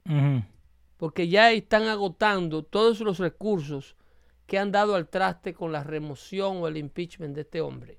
[0.96, 3.94] Porque ya están agotando todos los recursos
[4.46, 7.98] que han dado al traste con la remoción o el impeachment de este hombre.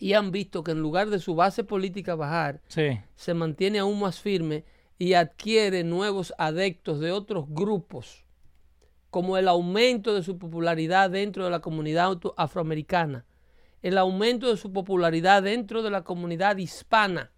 [0.00, 2.98] Y han visto que en lugar de su base política bajar, Sí.
[3.14, 4.64] se mantiene aún más firme
[4.98, 8.24] y adquiere nuevos adeptos de otros grupos,
[9.10, 13.24] como el aumento de su popularidad dentro de la comunidad afroamericana,
[13.82, 17.30] el aumento de su popularidad dentro de la comunidad hispana,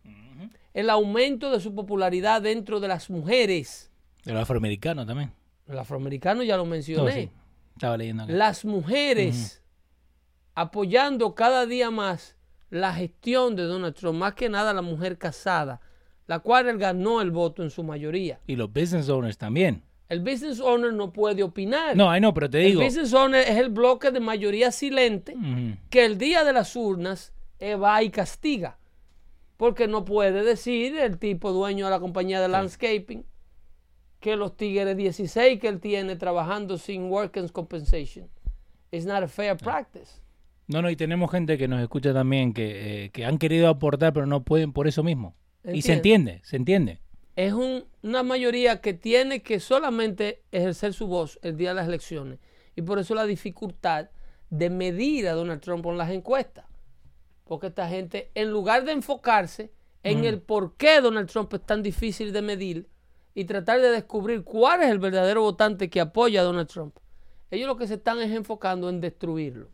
[0.74, 3.90] el aumento de su popularidad dentro de las mujeres.
[4.24, 5.32] De los afroamericanos también.
[5.66, 7.12] El afroamericano ya lo mencioné.
[7.12, 7.30] sí.
[7.74, 8.32] Estaba leyendo acá.
[8.32, 9.62] Las mujeres
[10.54, 12.36] apoyando cada día más
[12.68, 15.80] la gestión de Donald Trump, más que nada la mujer casada,
[16.26, 18.40] la cual él ganó el voto en su mayoría.
[18.46, 19.82] Y los business owners también.
[20.10, 21.96] El business owner no puede opinar.
[21.96, 22.82] No, ay no, pero te el digo.
[22.84, 25.36] business owner es el bloque de mayoría silente
[25.88, 28.76] que el día de las urnas eh, va y castiga.
[29.56, 33.24] Porque no puede decir el tipo dueño de la compañía de landscaping
[34.18, 38.28] que los tigres 16 que él tiene trabajando sin workers compensation.
[38.90, 40.20] It's not a fair practice.
[40.66, 44.12] No, no, y tenemos gente que nos escucha también que, eh, que han querido aportar,
[44.12, 45.36] pero no pueden por eso mismo.
[45.64, 46.98] Y se entiende, se entiende.
[47.40, 51.88] Es un- una mayoría que tiene que solamente ejercer su voz el día de las
[51.88, 52.38] elecciones.
[52.76, 54.10] Y por eso la dificultad
[54.50, 56.66] de medir a Donald Trump en las encuestas.
[57.44, 59.70] Porque esta gente, en lugar de enfocarse
[60.02, 62.88] en el por qué Donald Trump es tan difícil de medir
[63.34, 66.96] y tratar de descubrir cuál es el verdadero votante que apoya a Donald Trump,
[67.50, 69.68] ellos lo que se están es enfocando en destruirlo.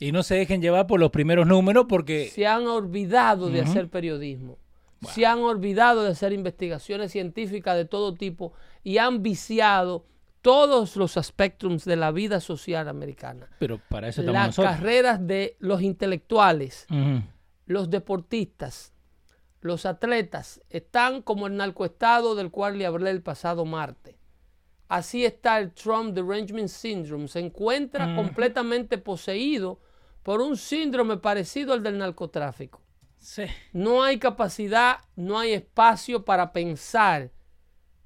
[0.00, 3.88] Y no se dejen llevar por los primeros números porque Se han olvidado de hacer
[3.88, 4.58] periodismo.
[5.12, 10.06] Se han olvidado de hacer investigaciones científicas de todo tipo y han viciado
[10.42, 13.48] todos los aspectos de la vida social americana.
[13.58, 14.74] pero para eso Las nosotros.
[14.76, 16.86] carreras de los intelectuales,
[17.66, 18.92] los deportistas,
[19.60, 24.14] los atletas están como el narcoestado del cual le hablé el pasado martes.
[24.88, 27.28] Así está el Trump Derangement Syndrome.
[27.28, 29.80] Se encuentra completamente poseído
[30.22, 32.80] por un síndrome parecido al del narcotráfico.
[33.18, 33.44] Sí.
[33.72, 37.30] No hay capacidad, no hay espacio para pensar.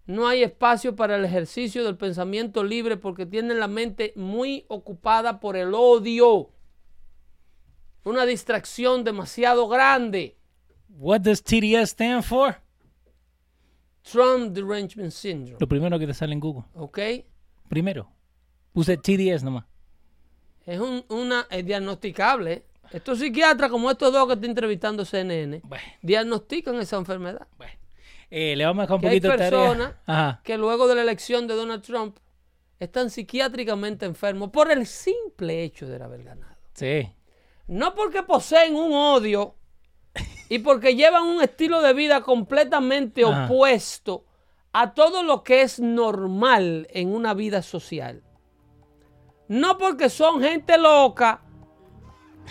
[0.06, 5.38] No hay espacio para el ejercicio del pensamiento libre porque tienen la mente muy ocupada
[5.38, 6.50] por el odio.
[8.04, 10.36] Una distracción demasiado grande.
[10.88, 12.56] What does TDS stand for?
[14.02, 15.58] Trump Derangement Syndrome.
[15.60, 16.64] Lo primero que te sale en Google.
[16.74, 16.98] ¿Ok?
[17.68, 18.10] Primero.
[18.72, 19.64] Puse TDS nomás.
[20.66, 22.64] Es un, una, es diagnosticable.
[22.93, 27.47] Estos psiquiatras, como estos dos que está entrevistando CNN, Bueno, diagnostican esa enfermedad.
[27.57, 27.72] bueno.
[28.34, 30.40] Eh, le vamos a dejar un Que hay poquito de personas tarea.
[30.43, 32.16] Que luego de la elección de Donald Trump
[32.80, 36.57] están psiquiátricamente enfermos por el simple hecho de haber ganado.
[36.72, 37.12] Sí.
[37.66, 39.55] No porque poseen un odio
[40.49, 43.45] y porque llevan un estilo de vida completamente Ajá.
[43.45, 44.24] opuesto
[44.72, 48.22] a todo lo que es normal en una vida social.
[49.49, 51.43] No porque son gente loca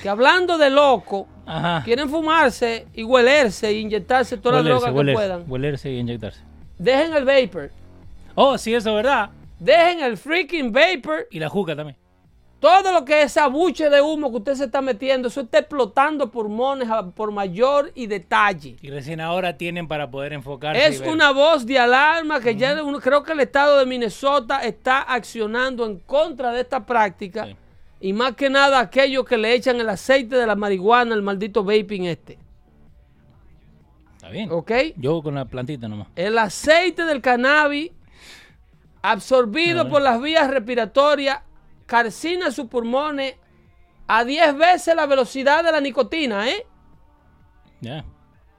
[0.02, 1.82] que hablando de loco Ajá.
[1.84, 5.44] quieren fumarse y huelerse e inyectarse toda la Huelerse, droga que puedan.
[5.48, 6.42] huelerse y inyectarse.
[6.78, 7.72] Dejen el vapor.
[8.36, 9.30] Oh, sí, eso es verdad.
[9.60, 11.28] Dejen el freaking vapor.
[11.32, 11.98] Y la juca también.
[12.60, 15.58] Todo lo que es esa buche de humo que usted se está metiendo, eso está
[15.60, 18.78] explotando pulmones por mayor y detalle.
[18.84, 20.86] Y recién ahora tienen para poder enfocarse.
[20.86, 25.02] Es una voz de alarma que ya uno- creo que el estado de Minnesota está
[25.02, 27.48] accionando en contra de esta práctica.
[27.48, 27.56] Sí.
[28.02, 31.64] Y más que nada aquellos que le echan el aceite de la marihuana al maldito
[31.64, 32.40] vaping este.
[34.16, 34.50] Está bien.
[34.52, 34.72] ¿Ok?
[34.98, 36.08] Yo con la plantita nomás.
[36.16, 37.92] El aceite del cannabis
[39.04, 41.40] absorbido por las vías respiratorias
[41.86, 43.36] calcina sus pulmones
[44.08, 46.66] a 10 veces la velocidad de la nicotina, ¿eh?
[47.82, 48.04] Ya.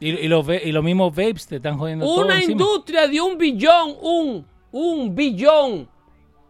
[0.00, 2.52] Y, y los, y los mismos vapes te están jodiendo todo Una encima.
[2.52, 5.88] industria de un billón, un, un billón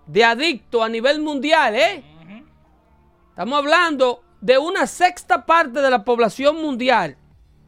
[0.07, 2.03] de adictos a nivel mundial, ¿eh?
[3.33, 7.17] Estamos hablando de una sexta parte de la población mundial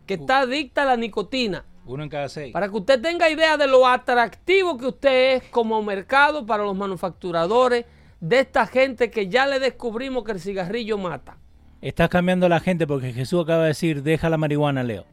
[0.07, 1.65] que está adicta a la nicotina.
[1.87, 2.53] Uno en cada seis.
[2.53, 6.77] Para que usted tenga idea de lo atractivo que usted es como mercado para los
[6.77, 7.87] manufacturadores
[8.21, 11.39] de esta gente que ya le descubrimos que el cigarrillo mata.
[11.81, 15.07] Estás cambiando a la gente porque Jesús acaba de decir, deja la marihuana, Leo.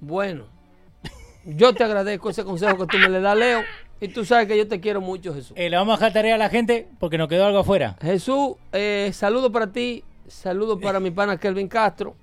[0.00, 0.46] Bueno,
[1.44, 3.62] yo te agradezco ese consejo que tú me le das, Leo.
[4.00, 5.52] Y tú sabes que yo te quiero mucho, Jesús.
[5.56, 7.96] Eh, le vamos a dejar tarea a la gente porque nos quedó algo afuera.
[8.02, 12.14] Jesús, eh, saludo para ti, saludo para mi pana Kelvin Castro,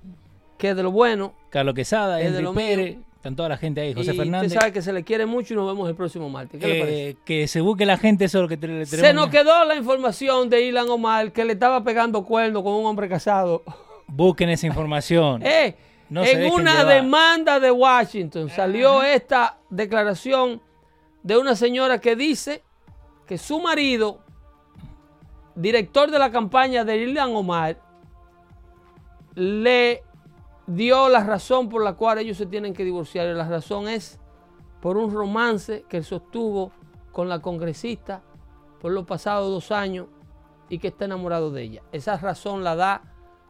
[0.58, 1.34] que es de lo bueno.
[1.50, 3.04] Carlos Quesada, Es de lo Pérez, mío.
[3.16, 4.48] están toda la gente ahí, José y Fernández.
[4.48, 6.60] usted sabe que se le quiere mucho y nos vemos el próximo martes.
[6.60, 7.08] ¿Qué le parece?
[7.10, 8.88] Eh, que se busque la gente, eso es lo que tenemos.
[8.88, 12.86] Se nos quedó la información de Ilan Omar que le estaba pegando cuerno con un
[12.86, 13.62] hombre casado.
[14.06, 15.42] Busquen esa información.
[15.46, 15.74] Eh,
[16.10, 16.94] No en una llevar.
[16.94, 20.60] demanda de Washington salió esta declaración
[21.22, 22.62] de una señora que dice
[23.26, 24.20] que su marido,
[25.54, 27.80] director de la campaña de Ilan Omar,
[29.34, 30.02] le
[30.66, 33.28] dio la razón por la cual ellos se tienen que divorciar.
[33.28, 34.18] Y la razón es
[34.80, 36.72] por un romance que él sostuvo
[37.12, 38.22] con la congresista
[38.80, 40.08] por los pasados dos años
[40.68, 41.82] y que está enamorado de ella.
[41.92, 43.02] Esa razón la da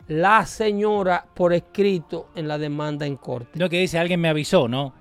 [0.09, 3.59] la señora por escrito en la demanda en corte.
[3.59, 4.93] Lo que dice, alguien me avisó, ¿no?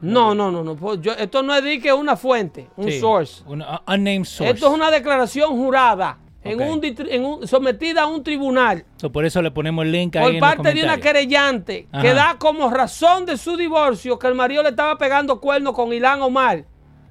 [0.00, 0.94] No, no, no, no.
[1.00, 3.42] yo- esto no es de que una fuente, un Sí, source.
[3.46, 4.54] un uh, unnamed source.
[4.54, 9.10] Esto es una declaración jurada en un ditri- en un- sometida a un tribunal So,
[9.10, 12.14] por eso le ponemos el link ahí por en los parte de una querellante que
[12.14, 16.22] da como razón de su divorcio que el marido le estaba pegando cuernos con Ilan
[16.22, 16.64] Omar.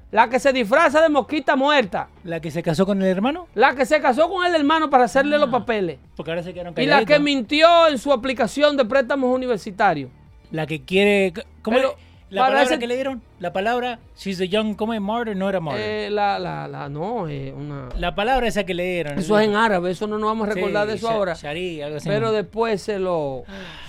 [0.09, 2.07] La que se disfraza de mosquita muerta.
[2.23, 3.47] ¿La que se casó con el hermano?
[3.53, 5.99] La que se casó con el hermano para hacerle los papeles.
[6.15, 7.23] Porque ahora se quedaron Y la que calladitos.
[7.25, 10.09] mintió en su aplicación de préstamos universitarios.
[10.49, 11.33] La que quiere...
[11.61, 11.95] ¿Cómo Pero?
[12.29, 14.99] La para palabra ese- que le dieron, la palabra, she's a young, ¿cómo es?
[14.99, 15.81] Martyr, no era martyr.
[15.81, 17.87] Eh, la, la, la, no, eh, una...
[17.97, 19.17] la palabra esa que le dieron.
[19.17, 21.33] Eso es en árabe, eso no nos vamos a recordar Sí, de eso ahora.
[21.35, 22.09] Shari, algo así.
[22.09, 23.43] Pero después se lo,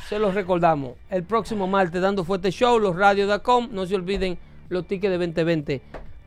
[0.09, 0.93] se lo recordamos.
[1.11, 3.69] El próximo martes, dando fuerte show, los radios.com.
[3.73, 5.83] No se olviden los tickets de 2020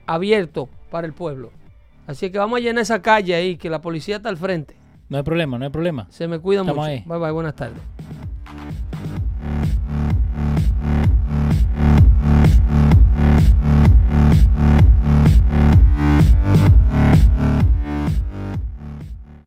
[0.05, 1.51] abiertos para el pueblo.
[2.07, 4.75] Así que vamos a llenar esa calle ahí, que la policía está al frente.
[5.07, 6.07] No hay problema, no hay problema.
[6.09, 6.91] Se me cuidan Estamos mucho.
[6.91, 7.03] ahí.
[7.07, 7.79] Bye bye, buenas tardes.